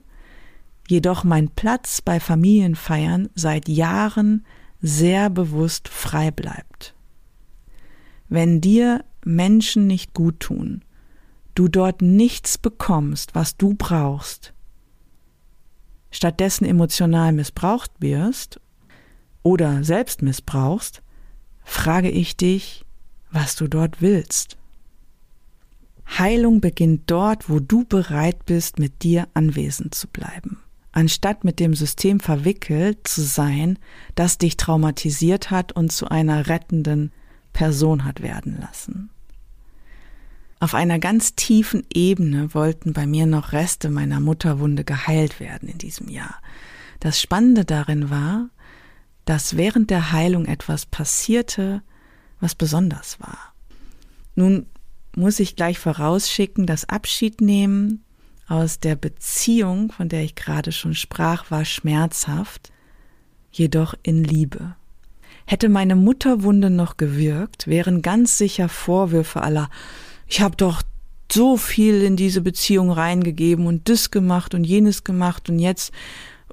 jedoch 0.88 1.24
mein 1.24 1.50
Platz 1.50 2.00
bei 2.00 2.20
Familienfeiern 2.20 3.28
seit 3.34 3.68
Jahren 3.68 4.44
sehr 4.80 5.30
bewusst 5.30 5.88
frei 5.88 6.30
bleibt. 6.30 6.95
Wenn 8.28 8.60
dir 8.60 9.04
Menschen 9.24 9.86
nicht 9.86 10.14
gut 10.14 10.40
tun, 10.40 10.84
du 11.54 11.68
dort 11.68 12.02
nichts 12.02 12.58
bekommst, 12.58 13.34
was 13.34 13.56
du 13.56 13.74
brauchst, 13.74 14.52
stattdessen 16.10 16.64
emotional 16.64 17.32
missbraucht 17.32 17.90
wirst 18.00 18.60
oder 19.42 19.84
selbst 19.84 20.22
missbrauchst, 20.22 21.02
frage 21.62 22.10
ich 22.10 22.36
dich, 22.36 22.84
was 23.30 23.56
du 23.56 23.68
dort 23.68 24.00
willst. 24.00 24.56
Heilung 26.18 26.60
beginnt 26.60 27.10
dort, 27.10 27.50
wo 27.50 27.58
du 27.58 27.84
bereit 27.84 28.46
bist, 28.46 28.78
mit 28.78 29.02
dir 29.02 29.26
anwesend 29.34 29.94
zu 29.94 30.06
bleiben 30.06 30.58
anstatt 30.96 31.44
mit 31.44 31.60
dem 31.60 31.74
System 31.74 32.20
verwickelt 32.20 33.06
zu 33.06 33.20
sein, 33.20 33.78
das 34.14 34.38
dich 34.38 34.56
traumatisiert 34.56 35.50
hat 35.50 35.72
und 35.72 35.92
zu 35.92 36.08
einer 36.08 36.46
rettenden 36.46 37.12
Person 37.56 38.04
hat 38.04 38.20
werden 38.20 38.60
lassen. 38.60 39.08
Auf 40.60 40.74
einer 40.74 40.98
ganz 40.98 41.36
tiefen 41.36 41.86
Ebene 41.90 42.52
wollten 42.52 42.92
bei 42.92 43.06
mir 43.06 43.24
noch 43.24 43.52
Reste 43.52 43.88
meiner 43.88 44.20
Mutterwunde 44.20 44.84
geheilt 44.84 45.40
werden 45.40 45.66
in 45.66 45.78
diesem 45.78 46.10
Jahr. 46.10 46.34
Das 47.00 47.18
Spannende 47.18 47.64
darin 47.64 48.10
war, 48.10 48.50
dass 49.24 49.56
während 49.56 49.88
der 49.88 50.12
Heilung 50.12 50.44
etwas 50.44 50.84
passierte, 50.84 51.80
was 52.40 52.54
besonders 52.54 53.20
war. 53.20 53.54
Nun 54.34 54.66
muss 55.14 55.40
ich 55.40 55.56
gleich 55.56 55.78
vorausschicken, 55.78 56.66
dass 56.66 56.90
Abschied 56.90 57.40
nehmen 57.40 58.04
aus 58.48 58.80
der 58.80 58.96
Beziehung, 58.96 59.92
von 59.92 60.10
der 60.10 60.24
ich 60.24 60.34
gerade 60.34 60.72
schon 60.72 60.94
sprach, 60.94 61.50
war 61.50 61.64
schmerzhaft, 61.64 62.70
jedoch 63.50 63.94
in 64.02 64.24
Liebe. 64.24 64.76
Hätte 65.46 65.68
meine 65.68 65.96
Mutterwunde 65.96 66.70
noch 66.70 66.96
gewirkt, 66.96 67.66
wären 67.66 68.02
ganz 68.02 68.36
sicher 68.36 68.68
Vorwürfe 68.68 69.42
aller 69.42 69.70
ich 70.28 70.40
habe 70.40 70.56
doch 70.56 70.82
so 71.30 71.56
viel 71.56 72.02
in 72.02 72.16
diese 72.16 72.40
Beziehung 72.40 72.90
reingegeben 72.90 73.66
und 73.66 73.88
das 73.88 74.10
gemacht 74.10 74.54
und 74.54 74.64
jenes 74.64 75.04
gemacht 75.04 75.48
und 75.48 75.58
jetzt 75.58 75.92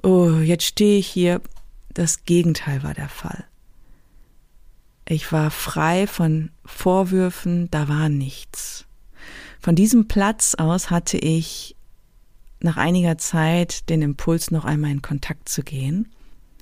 oh, 0.02 0.38
jetzt 0.38 0.64
stehe 0.64 0.98
ich 0.98 1.06
hier. 1.06 1.40
Das 1.92 2.24
Gegenteil 2.24 2.82
war 2.82 2.94
der 2.94 3.08
Fall. 3.08 3.44
Ich 5.08 5.32
war 5.32 5.50
frei 5.50 6.06
von 6.06 6.50
Vorwürfen, 6.64 7.70
da 7.70 7.88
war 7.88 8.08
nichts. 8.08 8.86
Von 9.60 9.76
diesem 9.76 10.08
Platz 10.08 10.54
aus 10.54 10.90
hatte 10.90 11.18
ich 11.18 11.76
nach 12.60 12.76
einiger 12.76 13.18
Zeit 13.18 13.88
den 13.90 14.02
Impuls, 14.02 14.50
noch 14.50 14.64
einmal 14.64 14.90
in 14.90 15.02
Kontakt 15.02 15.48
zu 15.48 15.62
gehen, 15.62 16.10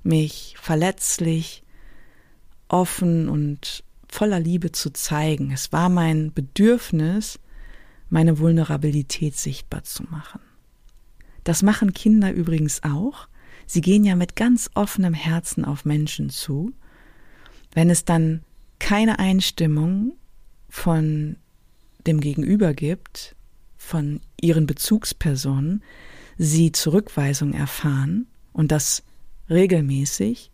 mich 0.03 0.57
verletzlich, 0.61 1.62
offen 2.73 3.29
und 3.29 3.85
voller 4.09 4.41
Liebe 4.41 4.73
zu 4.73 4.93
zeigen. 4.93 5.53
Es 5.53 5.73
war 5.73 5.89
mein 5.89 6.33
Bedürfnis, 6.33 7.39
meine 8.09 8.39
Vulnerabilität 8.39 9.37
sichtbar 9.37 9.85
zu 9.85 10.05
machen. 10.05 10.41
Das 11.45 11.63
machen 11.63 11.93
Kinder 11.93 12.33
übrigens 12.33 12.83
auch. 12.83 13.29
Sie 13.67 13.81
gehen 13.81 14.05
ja 14.05 14.17
mit 14.17 14.37
ganz 14.37 14.71
offenem 14.75 15.15
Herzen 15.15 15.65
auf 15.65 15.85
Menschen 15.85 16.31
zu. 16.31 16.73
Wenn 17.73 17.91
es 17.91 18.05
dann 18.05 18.43
keine 18.79 19.19
Einstimmung 19.19 20.15
von 20.69 21.37
dem 22.07 22.21
Gegenüber 22.21 22.75
gibt, 22.75 23.35
von 23.77 24.21
ihren 24.41 24.67
Bezugspersonen 24.67 25.83
sie 26.39 26.73
Zurückweisung 26.73 27.53
erfahren 27.53 28.27
und 28.53 28.73
das 28.73 29.03
regelmäßig, 29.49 30.51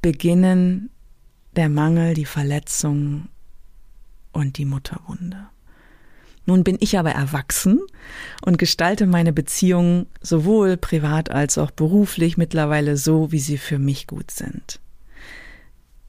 beginnen 0.00 0.90
der 1.56 1.68
Mangel, 1.68 2.14
die 2.14 2.24
Verletzung 2.24 3.28
und 4.32 4.58
die 4.58 4.64
Mutterwunde. 4.64 5.46
Nun 6.44 6.64
bin 6.64 6.76
ich 6.80 6.98
aber 6.98 7.12
erwachsen 7.12 7.80
und 8.44 8.58
gestalte 8.58 9.06
meine 9.06 9.32
Beziehungen 9.32 10.06
sowohl 10.20 10.76
privat 10.76 11.30
als 11.30 11.56
auch 11.56 11.70
beruflich 11.70 12.36
mittlerweile 12.36 12.96
so, 12.96 13.30
wie 13.30 13.38
sie 13.38 13.58
für 13.58 13.78
mich 13.78 14.06
gut 14.06 14.30
sind. 14.30 14.80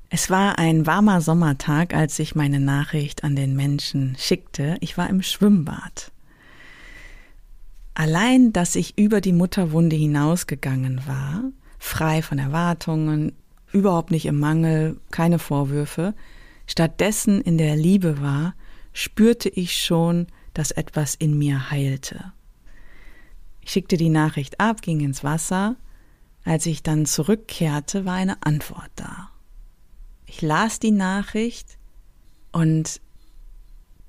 Es 0.09 0.29
war 0.29 0.59
ein 0.59 0.85
warmer 0.85 1.21
Sommertag, 1.21 1.93
als 1.93 2.17
ich 2.19 2.35
meine 2.35 2.59
Nachricht 2.59 3.23
an 3.23 3.35
den 3.35 3.55
Menschen 3.55 4.15
schickte. 4.17 4.77
Ich 4.79 4.97
war 4.97 5.09
im 5.09 5.21
Schwimmbad. 5.21 6.11
Allein, 7.95 8.53
dass 8.53 8.75
ich 8.75 8.97
über 8.97 9.21
die 9.21 9.33
Mutterwunde 9.33 9.95
hinausgegangen 9.95 11.05
war, 11.05 11.43
frei 11.77 12.21
von 12.21 12.39
Erwartungen, 12.39 13.33
überhaupt 13.73 14.11
nicht 14.11 14.25
im 14.25 14.39
Mangel, 14.39 14.99
keine 15.11 15.39
Vorwürfe, 15.39 16.13
stattdessen 16.67 17.41
in 17.41 17.57
der 17.57 17.75
Liebe 17.75 18.21
war, 18.21 18.55
spürte 18.93 19.49
ich 19.49 19.75
schon, 19.83 20.27
dass 20.53 20.71
etwas 20.71 21.15
in 21.15 21.37
mir 21.37 21.71
heilte. 21.71 22.31
Ich 23.61 23.71
schickte 23.71 23.97
die 23.97 24.09
Nachricht 24.09 24.59
ab, 24.59 24.81
ging 24.81 24.99
ins 25.01 25.23
Wasser. 25.23 25.75
Als 26.45 26.65
ich 26.65 26.83
dann 26.83 27.05
zurückkehrte, 27.05 28.05
war 28.05 28.15
eine 28.15 28.43
Antwort 28.43 28.91
da. 28.95 29.29
Ich 30.25 30.41
las 30.41 30.79
die 30.79 30.91
Nachricht 30.91 31.77
und 32.51 33.01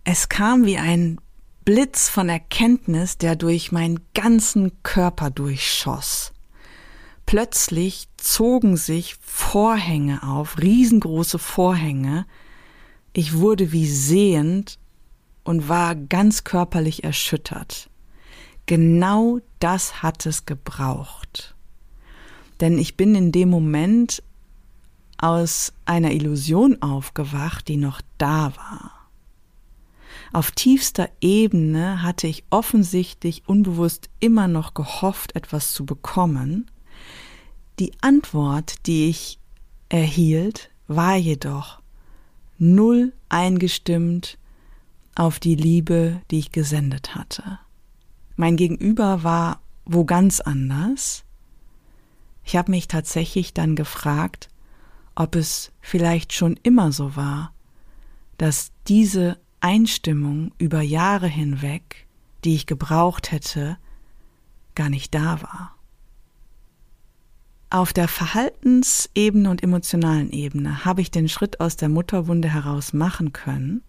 es 0.05 0.29
kam 0.29 0.67
wie 0.67 0.79
ein 0.79 1.19
Blitz 1.65 2.11
von 2.11 2.29
Erkenntnis, 2.29 3.17
der 3.17 3.37
durch 3.37 3.73
meinen 3.73 4.01
ganzen 4.13 4.83
Körper 4.83 5.31
durchschoss. 5.31 6.34
Plötzlich 7.27 8.09
zogen 8.17 8.77
sich 8.77 9.17
Vorhänge 9.21 10.23
auf, 10.23 10.59
riesengroße 10.59 11.39
Vorhänge. 11.39 12.27
Ich 13.13 13.35
wurde 13.35 13.73
wie 13.73 13.89
sehend 13.89 14.79
und 15.43 15.69
war 15.69 15.95
ganz 15.95 16.45
körperlich 16.45 17.05
erschüttert. 17.05 17.89
Genau 18.67 19.41
das 19.59 20.03
hat 20.03 20.27
es 20.27 20.47
gebraucht. 20.47 21.55
Denn 22.61 22.79
ich 22.79 22.97
bin 22.97 23.15
in 23.15 23.33
dem 23.33 23.51
Moment 23.51 24.23
aus 25.19 25.73
einer 25.85 26.13
Illusion 26.13 26.81
aufgewacht, 26.83 27.69
die 27.69 27.77
noch 27.77 28.01
da 28.19 28.53
war. 28.57 29.09
Auf 30.33 30.51
tiefster 30.51 31.09
Ebene 31.21 32.03
hatte 32.03 32.27
ich 32.27 32.45
offensichtlich 32.51 33.45
unbewusst 33.47 34.11
immer 34.21 34.49
noch 34.49 34.75
gehofft, 34.75 35.37
etwas 35.37 35.73
zu 35.73 35.87
bekommen. 35.87 36.71
Die 37.79 37.93
Antwort, 38.01 38.87
die 38.87 39.09
ich 39.09 39.39
erhielt, 39.89 40.71
war 40.87 41.17
jedoch 41.17 41.81
null 42.59 43.13
eingestimmt 43.29 44.39
auf 45.15 45.41
die 45.41 45.55
Liebe, 45.55 46.21
die 46.31 46.39
ich 46.39 46.53
gesendet 46.53 47.15
hatte. 47.15 47.59
Mein 48.37 48.57
Gegenüber 48.57 49.23
war 49.23 49.61
wo 49.85 50.05
ganz 50.05 50.41
anders. 50.41 51.25
Ich 52.45 52.57
habe 52.57 52.71
mich 52.71 52.89
tatsächlich 52.89 53.55
dann 53.55 53.77
gefragt, 53.77 54.49
ob 55.15 55.37
es 55.37 55.73
vielleicht 55.81 56.33
schon 56.33 56.59
immer 56.63 56.93
so 56.93 57.17
war, 57.17 57.53
dass 58.39 58.73
diese 58.89 59.39
Einstimmung 59.61 60.53
über 60.59 60.81
Jahre 60.81 61.29
hinweg, 61.29 62.07
die 62.45 62.55
ich 62.55 62.67
gebraucht 62.67 63.31
hätte, 63.31 63.79
gar 64.75 64.91
nicht 64.91 65.15
da 65.15 65.41
war. 65.43 65.77
Auf 67.71 67.93
der 67.93 68.09
Verhaltensebene 68.09 69.51
und 69.51 69.63
emotionalen 69.63 70.31
Ebene 70.31 70.85
habe 70.85 71.01
ich 71.01 71.11
den 71.11 71.29
Schritt 71.29 71.61
aus 71.61 71.77
der 71.77 71.89
Mutterwunde 71.89 72.53
heraus 72.53 72.93
machen 72.93 73.33
können. 73.33 73.83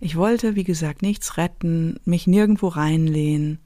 Ich 0.00 0.16
wollte, 0.16 0.56
wie 0.56 0.64
gesagt, 0.64 1.00
nichts 1.02 1.36
retten, 1.36 1.98
mich 2.04 2.26
nirgendwo 2.26 2.68
reinlehnen, 2.68 3.58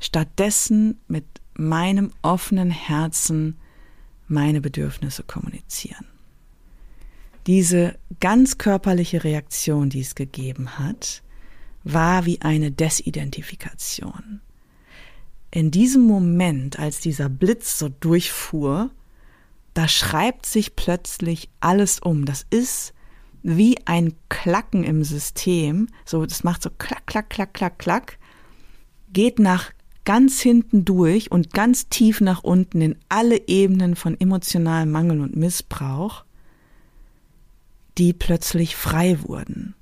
stattdessen 0.00 0.98
mit 1.08 1.24
meinem 1.54 2.10
offenen 2.22 2.70
Herzen 2.70 3.58
meine 4.28 4.60
Bedürfnisse 4.60 5.22
kommunizieren 5.24 6.06
diese 7.46 7.98
ganz 8.20 8.58
körperliche 8.58 9.24
Reaktion, 9.24 9.90
die 9.90 10.00
es 10.00 10.14
gegeben 10.14 10.78
hat, 10.78 11.22
war 11.82 12.24
wie 12.24 12.40
eine 12.40 12.70
Desidentifikation. 12.70 14.40
In 15.54 15.70
diesem 15.70 16.02
Moment, 16.02 16.80
als 16.80 16.98
dieser 16.98 17.28
Blitz 17.28 17.78
so 17.78 17.88
durchfuhr, 17.88 18.90
da 19.72 19.86
schreibt 19.86 20.46
sich 20.46 20.74
plötzlich 20.74 21.48
alles 21.60 22.00
um. 22.00 22.24
Das 22.24 22.44
ist 22.50 22.92
wie 23.44 23.76
ein 23.84 24.14
Klacken 24.28 24.82
im 24.82 25.04
System. 25.04 25.86
So, 26.04 26.26
das 26.26 26.42
macht 26.42 26.64
so 26.64 26.70
klack, 26.76 27.06
klack, 27.06 27.30
klack, 27.30 27.54
klack, 27.54 27.78
klack, 27.78 28.18
geht 29.12 29.38
nach 29.38 29.70
ganz 30.04 30.40
hinten 30.40 30.84
durch 30.84 31.30
und 31.30 31.52
ganz 31.52 31.88
tief 31.88 32.20
nach 32.20 32.42
unten 32.42 32.80
in 32.80 32.96
alle 33.08 33.46
Ebenen 33.46 33.94
von 33.94 34.20
emotionalem 34.20 34.90
Mangel 34.90 35.20
und 35.20 35.36
Missbrauch 35.36 36.24
die 37.96 38.12
plötzlich 38.12 38.74
frei 38.74 39.22
wurden. 39.22 39.76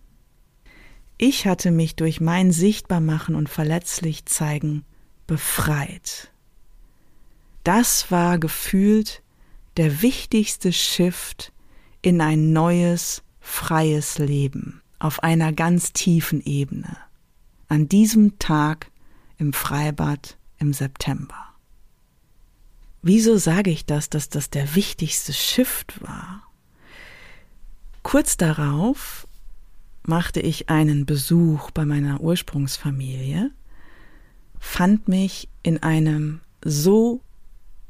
Ich 1.17 1.47
hatte 1.47 1.71
mich 1.71 1.97
durch 1.97 2.21
mein 2.21 2.53
Sichtbarmachen 2.53 3.35
und 3.35 3.49
verletzlich 3.49 4.27
zeigen 4.27 4.85
befreit. 5.33 6.31
Das 7.65 8.11
war 8.11 8.39
gefühlt 8.39 9.23
der 9.79 10.03
wichtigste 10.03 10.75
Shift 10.75 11.55
in 12.03 12.21
ein 12.21 12.53
neues, 12.53 13.23
freies 13.41 14.19
Leben 14.19 14.83
auf 14.99 15.23
einer 15.23 15.55
ganz 15.55 15.95
tiefen 15.95 16.43
Ebene. 16.45 16.99
An 17.69 17.89
diesem 17.89 18.39
Tag 18.39 18.91
im 19.39 19.55
Freibad 19.55 20.37
im 20.59 20.75
September. 20.75 21.55
Wieso 23.01 23.39
sage 23.39 23.71
ich 23.71 23.87
das, 23.87 24.11
dass 24.11 24.29
das 24.29 24.51
der 24.51 24.75
wichtigste 24.75 25.33
Shift 25.33 26.03
war? 26.03 26.43
Kurz 28.03 28.37
darauf 28.37 29.27
machte 30.03 30.41
ich 30.41 30.69
einen 30.69 31.07
Besuch 31.07 31.71
bei 31.71 31.87
meiner 31.87 32.21
Ursprungsfamilie, 32.21 33.51
fand 34.63 35.09
mich 35.09 35.49
in 35.65 35.83
einem 35.83 36.41
so 36.65 37.21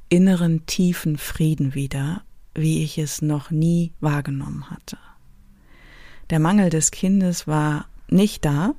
inneren 0.09 0.65
tiefen 0.65 1.19
Frieden 1.19 1.75
wieder, 1.75 2.23
wie 2.55 2.83
ich 2.83 2.97
es 2.97 3.21
noch 3.21 3.51
nie 3.51 3.93
wahrgenommen 4.01 4.71
hatte. 4.71 4.97
Der 6.31 6.41
Mangel 6.41 6.71
des 6.71 6.91
Kindes 6.91 7.47
war 7.47 7.87
nicht 8.09 8.45
da. 8.47 8.75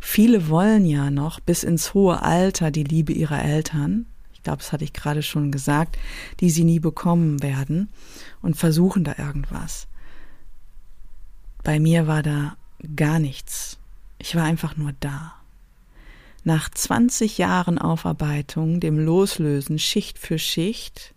Viele 0.00 0.48
wollen 0.48 0.84
ja 0.84 1.12
noch 1.12 1.38
bis 1.38 1.62
ins 1.62 1.94
hohe 1.94 2.22
Alter 2.22 2.72
die 2.72 2.84
Liebe 2.84 3.12
ihrer 3.12 3.42
Eltern, 3.42 4.06
ich 4.32 4.42
glaube, 4.42 4.58
das 4.58 4.72
hatte 4.72 4.84
ich 4.84 4.92
gerade 4.92 5.22
schon 5.22 5.52
gesagt, 5.52 5.96
die 6.40 6.50
sie 6.50 6.64
nie 6.64 6.80
bekommen 6.80 7.42
werden 7.42 7.88
und 8.42 8.56
versuchen 8.56 9.04
da 9.04 9.14
irgendwas. 9.16 9.86
Bei 11.62 11.80
mir 11.80 12.06
war 12.06 12.22
da 12.22 12.56
gar 12.94 13.20
nichts. 13.20 13.78
Ich 14.18 14.34
war 14.34 14.44
einfach 14.44 14.76
nur 14.76 14.92
da. 15.00 15.37
Nach 16.48 16.70
20 16.70 17.36
Jahren 17.36 17.76
Aufarbeitung, 17.78 18.80
dem 18.80 18.98
Loslösen 18.98 19.78
Schicht 19.78 20.18
für 20.18 20.38
Schicht, 20.38 21.12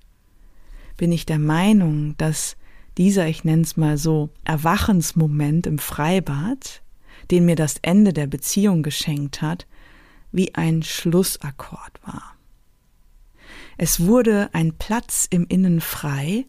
bin 0.98 1.14
ich 1.14 1.26
der 1.26 1.40
Meinung, 1.40 2.18
dass 2.18 2.58
dieser, 2.98 3.28
ich 3.28 3.46
nenne 3.46 3.62
es 3.62 3.78
mal 3.78 3.98
so, 3.98 4.30
Erwachensmoment 4.44 5.68
im 5.68 5.80
Freibad, 5.80 6.82
den 7.32 7.46
mir 7.46 7.56
das 7.56 7.76
Ende 7.82 8.12
der 8.12 8.28
Beziehung 8.28 8.84
geschenkt 8.84 9.42
hat, 9.42 9.68
wie 10.34 10.54
ein 10.56 10.84
Schlussakkord 10.84 12.06
war. 12.06 12.36
Es 13.78 14.02
wurde 14.02 14.50
ein 14.52 14.74
Platz 14.74 15.28
im 15.30 15.48
Innen 15.48 15.80
frei, 15.80 16.46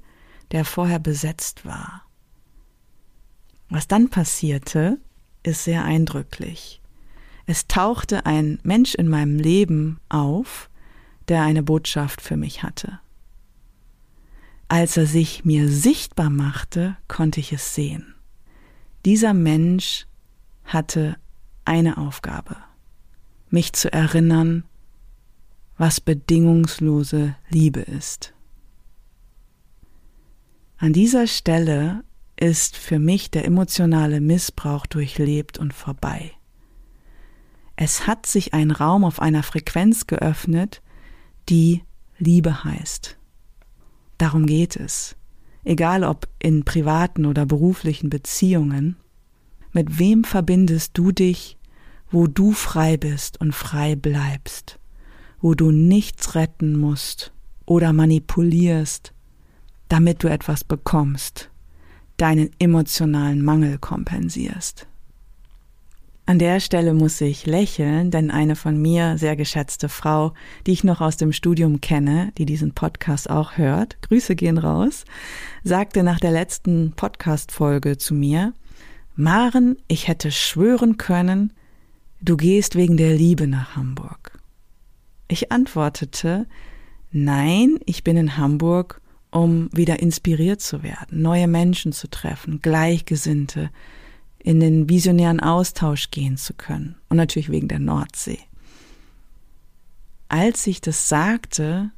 der 0.51 0.65
vorher 0.65 0.99
besetzt 0.99 1.65
war. 1.65 2.03
Was 3.69 3.87
dann 3.87 4.11
passierte, 4.11 4.99
ist 5.45 5.63
sehr 5.63 5.85
eindrücklich. 5.85 6.82
Es 7.47 7.67
tauchte 7.67 8.27
ein 8.27 8.59
Mensch 8.63 8.95
in 8.95 9.09
meinem 9.09 9.39
Leben 9.39 10.01
auf, 10.09 10.71
der 11.29 11.43
eine 11.43 11.63
Botschaft 11.63 12.21
für 12.21 12.37
mich 12.37 12.63
hatte. 12.63 13.01
Als 14.69 14.97
er 14.97 15.07
sich 15.07 15.45
mir 15.45 15.69
sichtbar 15.69 16.31
machte, 16.31 16.97
konnte 17.09 17.41
ich 17.41 17.53
es 17.53 17.75
sehen. 17.75 18.15
Dieser 19.05 19.35
Mensch 19.35 20.07
hatte 20.65 21.17
eine 21.65 21.99
Aufgabe, 21.99 22.57
mich 23.51 23.73
zu 23.73 23.93
erinnern, 23.93 24.65
was 25.77 26.01
bedingungslose 26.01 27.35
Liebe 27.51 27.81
ist. 27.81 28.33
An 30.79 30.93
dieser 30.93 31.27
Stelle 31.27 32.05
ist 32.39 32.77
für 32.77 32.99
mich 32.99 33.31
der 33.31 33.45
emotionale 33.45 34.21
Missbrauch 34.21 34.87
durchlebt 34.87 35.59
und 35.59 35.73
vorbei. 35.73 36.33
Es 37.77 38.07
hat 38.07 38.27
sich 38.27 38.55
ein 38.55 38.71
Raum 38.71 39.05
auf 39.05 39.21
einer 39.21 39.43
Frequenz 39.43 40.07
geöffnet, 40.07 40.83
die 41.49 41.83
Liebe 42.19 42.65
heißt. 42.65 43.19
Darum 44.19 44.47
geht 44.47 44.77
es. 44.77 45.17
Egal 45.65 46.05
ob 46.05 46.29
in 46.39 46.65
privaten 46.65 47.25
oder 47.25 47.47
beruflichen 47.47 48.11
Beziehungen. 48.11 48.97
Mit 49.73 49.99
wem 49.99 50.25
verbindest 50.25 50.99
du 50.99 51.13
dich, 51.13 51.57
wo 52.11 52.27
du 52.27 52.53
frei 52.53 52.97
bist 52.97 53.41
und 53.41 53.55
frei 53.55 53.97
bleibst, 53.97 54.79
wo 55.41 55.55
du 55.55 55.71
nichts 55.71 56.35
retten 56.35 56.77
musst 56.77 57.33
oder 57.65 57.93
manipulierst, 57.93 59.15
damit 59.89 60.23
du 60.23 60.29
etwas 60.29 60.65
bekommst 60.65 61.51
deinen 62.17 62.51
emotionalen 62.61 63.43
Mangel 63.43 63.79
kompensierst. 63.79 64.87
An 66.25 66.39
der 66.39 66.61
Stelle 66.61 66.95
muss 66.95 67.21
ich 67.21 67.47
lächeln, 67.47 68.13
denn 68.13 68.31
eine 68.31 68.55
von 68.55 68.81
mir 68.81 69.19
sehr 69.19 69.35
geschätzte 69.35 69.89
Frau, 69.89 70.35
die 70.67 70.73
ich 70.73 70.85
noch 70.85 71.01
aus 71.01 71.17
dem 71.17 71.33
Studium 71.33 71.81
kenne, 71.81 72.33
die 72.39 72.47
diesen 72.47 72.75
Podcast 72.75 73.29
auch 73.29 73.59
hört, 73.59 74.01
Grüße 74.03 74.37
gehen 74.37 74.57
raus, 74.57 75.05
sagte 75.65 76.05
nach 76.05 76.21
der 76.21 76.31
letzten 76.31 76.93
Podcast-Folge 76.93 77.99
zu 77.99 78.15
mir, 78.15 78.53
Maren, 79.17 79.77
ich 79.89 80.07
hätte 80.07 80.31
schwören 80.31 80.97
können, 80.97 81.53
du 82.21 82.37
gehst 82.37 82.77
wegen 82.77 82.97
der 82.97 83.15
Liebe 83.17 83.49
nach 83.49 83.75
Hamburg. 83.75 84.39
Ich 85.27 85.51
antwortete, 85.51 86.47
nein, 87.11 87.79
ich 87.85 88.05
bin 88.05 88.17
in 88.17 88.37
Hamburg, 88.37 89.01
um 89.33 89.71
wieder 89.73 89.99
inspiriert 89.99 90.61
zu 90.61 90.85
werden, 90.85 91.21
neue 91.21 91.49
Menschen 91.49 91.93
zu 91.93 92.09
treffen, 92.09 92.61
Gleichgesinnte, 92.63 93.71
in 94.45 94.61
den 94.61 94.89
visionären 94.89 95.41
Austausch 95.41 96.11
gehen 96.11 96.37
zu 96.37 96.55
können. 96.55 96.97
Und 97.09 97.17
natürlich 97.17 97.51
wegen 97.51 97.69
der 97.69 97.79
Nordsee. 97.79 98.41
Als 100.29 100.67
ich 100.67 100.81
das 100.81 101.09
sagte, 101.09 101.93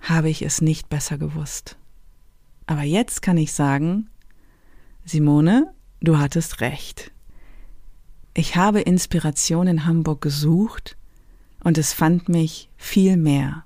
habe 0.00 0.28
ich 0.28 0.42
es 0.42 0.60
nicht 0.60 0.88
besser 0.88 1.18
gewusst. 1.18 1.76
Aber 2.66 2.82
jetzt 2.82 3.22
kann 3.22 3.38
ich 3.38 3.52
sagen, 3.52 4.10
Simone, 5.04 5.72
du 6.00 6.18
hattest 6.18 6.60
recht. 6.60 7.12
Ich 8.34 8.56
habe 8.56 8.80
Inspiration 8.80 9.66
in 9.66 9.86
Hamburg 9.86 10.20
gesucht 10.20 10.96
und 11.64 11.78
es 11.78 11.92
fand 11.92 12.28
mich 12.28 12.68
viel 12.76 13.16
mehr, 13.16 13.64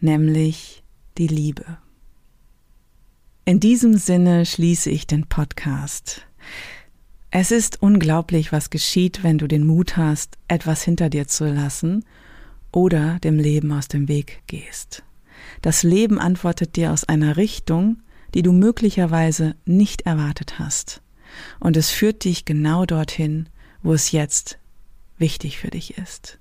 nämlich 0.00 0.82
die 1.16 1.28
Liebe. 1.28 1.78
In 3.46 3.60
diesem 3.60 3.96
Sinne 3.96 4.44
schließe 4.44 4.90
ich 4.90 5.06
den 5.06 5.28
Podcast. 5.28 6.26
Es 7.30 7.50
ist 7.50 7.82
unglaublich, 7.82 8.52
was 8.52 8.70
geschieht, 8.70 9.22
wenn 9.22 9.38
du 9.38 9.46
den 9.46 9.66
Mut 9.66 9.96
hast, 9.96 10.38
etwas 10.48 10.82
hinter 10.82 11.10
dir 11.10 11.26
zu 11.26 11.46
lassen 11.46 12.04
oder 12.72 13.18
dem 13.18 13.38
Leben 13.38 13.72
aus 13.72 13.88
dem 13.88 14.08
Weg 14.08 14.42
gehst. 14.46 15.02
Das 15.62 15.82
Leben 15.82 16.18
antwortet 16.18 16.76
dir 16.76 16.92
aus 16.92 17.04
einer 17.04 17.36
Richtung, 17.36 18.02
die 18.34 18.42
du 18.42 18.52
möglicherweise 18.52 19.56
nicht 19.64 20.02
erwartet 20.02 20.58
hast. 20.58 21.02
Und 21.58 21.76
es 21.76 21.90
führt 21.90 22.24
dich 22.24 22.44
genau 22.44 22.86
dorthin, 22.86 23.48
wo 23.82 23.92
es 23.92 24.12
jetzt 24.12 24.58
wichtig 25.18 25.58
für 25.58 25.70
dich 25.70 25.98
ist. 25.98 26.38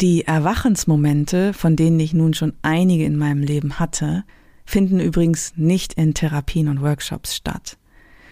Die 0.00 0.24
Erwachensmomente, 0.24 1.52
von 1.52 1.74
denen 1.74 1.98
ich 1.98 2.14
nun 2.14 2.32
schon 2.32 2.52
einige 2.62 3.04
in 3.04 3.16
meinem 3.16 3.42
Leben 3.42 3.78
hatte, 3.78 4.24
finden 4.64 5.00
übrigens 5.00 5.54
nicht 5.56 5.94
in 5.94 6.14
Therapien 6.14 6.68
und 6.68 6.80
Workshops 6.80 7.34
statt. 7.34 7.78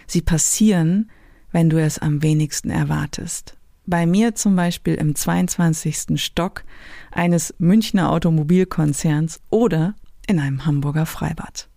Sie 0.05 0.21
passieren, 0.21 1.09
wenn 1.57 1.71
du 1.71 1.81
es 1.81 1.97
am 1.97 2.21
wenigsten 2.21 2.69
erwartest. 2.69 3.57
Bei 3.87 4.05
mir 4.05 4.35
zum 4.35 4.55
Beispiel 4.55 4.93
im 4.93 5.15
22. 5.15 6.23
Stock 6.23 6.63
eines 7.11 7.55
Münchner 7.57 8.11
Automobilkonzerns 8.11 9.39
oder 9.49 9.95
in 10.27 10.39
einem 10.39 10.67
Hamburger 10.67 11.07
Freibad. 11.07 11.67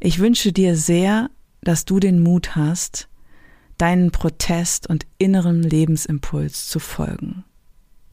Ich 0.00 0.18
wünsche 0.18 0.50
dir 0.50 0.76
sehr, 0.76 1.28
dass 1.60 1.84
du 1.84 2.00
den 2.00 2.22
Mut 2.22 2.56
hast, 2.56 3.10
deinen 3.76 4.12
Protest 4.12 4.88
und 4.88 5.04
inneren 5.18 5.62
Lebensimpuls 5.62 6.66
zu 6.66 6.78
folgen. 6.78 7.44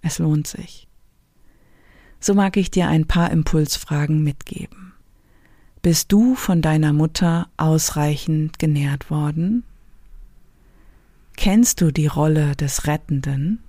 Es 0.02 0.20
lohnt 0.20 0.48
sich. 0.48 0.90
So 2.20 2.34
mag 2.34 2.58
ich 2.58 2.72
dir 2.72 2.90
ein 2.90 3.08
paar 3.08 3.32
Impulsfragen 3.32 4.22
mitgeben. 4.22 4.92
Bist 5.82 6.12
du 6.12 6.36
von 6.36 6.62
deiner 6.62 6.92
Mutter 6.92 7.48
ausreichend 7.56 8.60
genährt 8.60 9.10
worden? 9.10 9.64
Kennst 11.36 11.82
du 11.82 11.92
die 11.92 12.08
Rolle 12.08 12.56
des 12.56 12.88
Rettenden? 12.88 13.64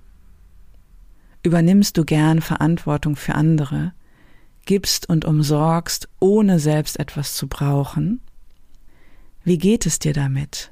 Übernimmst 1.41 1.97
du 1.97 2.05
gern 2.05 2.41
Verantwortung 2.41 3.15
für 3.15 3.35
andere, 3.35 3.93
gibst 4.65 5.09
und 5.09 5.25
umsorgst, 5.25 6.07
ohne 6.19 6.59
selbst 6.59 6.99
etwas 6.99 7.35
zu 7.35 7.47
brauchen? 7.47 8.21
Wie 9.43 9.57
geht 9.57 9.85
es 9.85 9.99
dir 9.99 10.13
damit? 10.13 10.71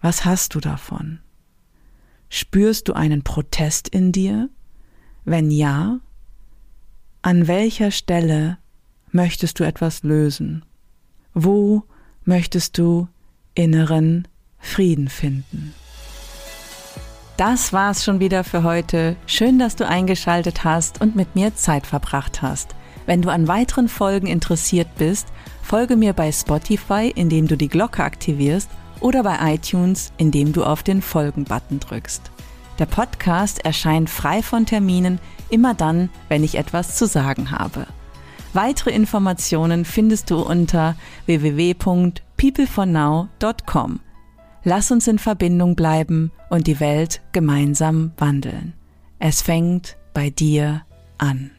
Was 0.00 0.24
hast 0.24 0.54
du 0.54 0.60
davon? 0.60 1.20
Spürst 2.28 2.88
du 2.88 2.92
einen 2.92 3.22
Protest 3.22 3.88
in 3.88 4.12
dir? 4.12 4.50
Wenn 5.24 5.50
ja, 5.50 6.00
an 7.22 7.46
welcher 7.46 7.90
Stelle 7.90 8.58
möchtest 9.10 9.58
du 9.58 9.64
etwas 9.64 10.02
lösen? 10.02 10.64
Wo 11.32 11.84
möchtest 12.24 12.76
du 12.78 13.08
inneren 13.54 14.28
Frieden 14.58 15.08
finden. 15.08 15.74
Das 17.36 17.72
war's 17.72 18.04
schon 18.04 18.18
wieder 18.18 18.42
für 18.42 18.64
heute. 18.64 19.14
Schön, 19.26 19.60
dass 19.60 19.76
du 19.76 19.86
eingeschaltet 19.86 20.64
hast 20.64 21.00
und 21.00 21.14
mit 21.14 21.36
mir 21.36 21.54
Zeit 21.54 21.86
verbracht 21.86 22.42
hast. 22.42 22.74
Wenn 23.06 23.22
du 23.22 23.30
an 23.30 23.46
weiteren 23.46 23.88
Folgen 23.88 24.26
interessiert 24.26 24.88
bist, 24.98 25.28
folge 25.62 25.96
mir 25.96 26.14
bei 26.14 26.32
Spotify, 26.32 27.12
indem 27.14 27.46
du 27.46 27.56
die 27.56 27.68
Glocke 27.68 28.02
aktivierst 28.02 28.68
oder 29.00 29.22
bei 29.22 29.54
iTunes, 29.54 30.12
indem 30.16 30.52
du 30.52 30.64
auf 30.64 30.82
den 30.82 31.00
Folgen-Button 31.00 31.78
drückst. 31.78 32.32
Der 32.78 32.86
Podcast 32.86 33.64
erscheint 33.64 34.10
frei 34.10 34.42
von 34.42 34.66
Terminen 34.66 35.20
immer 35.48 35.74
dann, 35.74 36.10
wenn 36.28 36.42
ich 36.44 36.56
etwas 36.56 36.96
zu 36.96 37.06
sagen 37.06 37.50
habe. 37.50 37.86
Weitere 38.52 38.90
Informationen 38.90 39.84
findest 39.84 40.30
du 40.30 40.40
unter 40.40 40.94
www.peoplefornow.com. 41.26 44.00
Lass 44.64 44.90
uns 44.90 45.06
in 45.06 45.18
Verbindung 45.18 45.76
bleiben 45.76 46.32
und 46.50 46.66
die 46.66 46.80
Welt 46.80 47.22
gemeinsam 47.32 48.12
wandeln. 48.16 48.74
Es 49.18 49.42
fängt 49.42 49.96
bei 50.14 50.30
dir 50.30 50.82
an. 51.18 51.50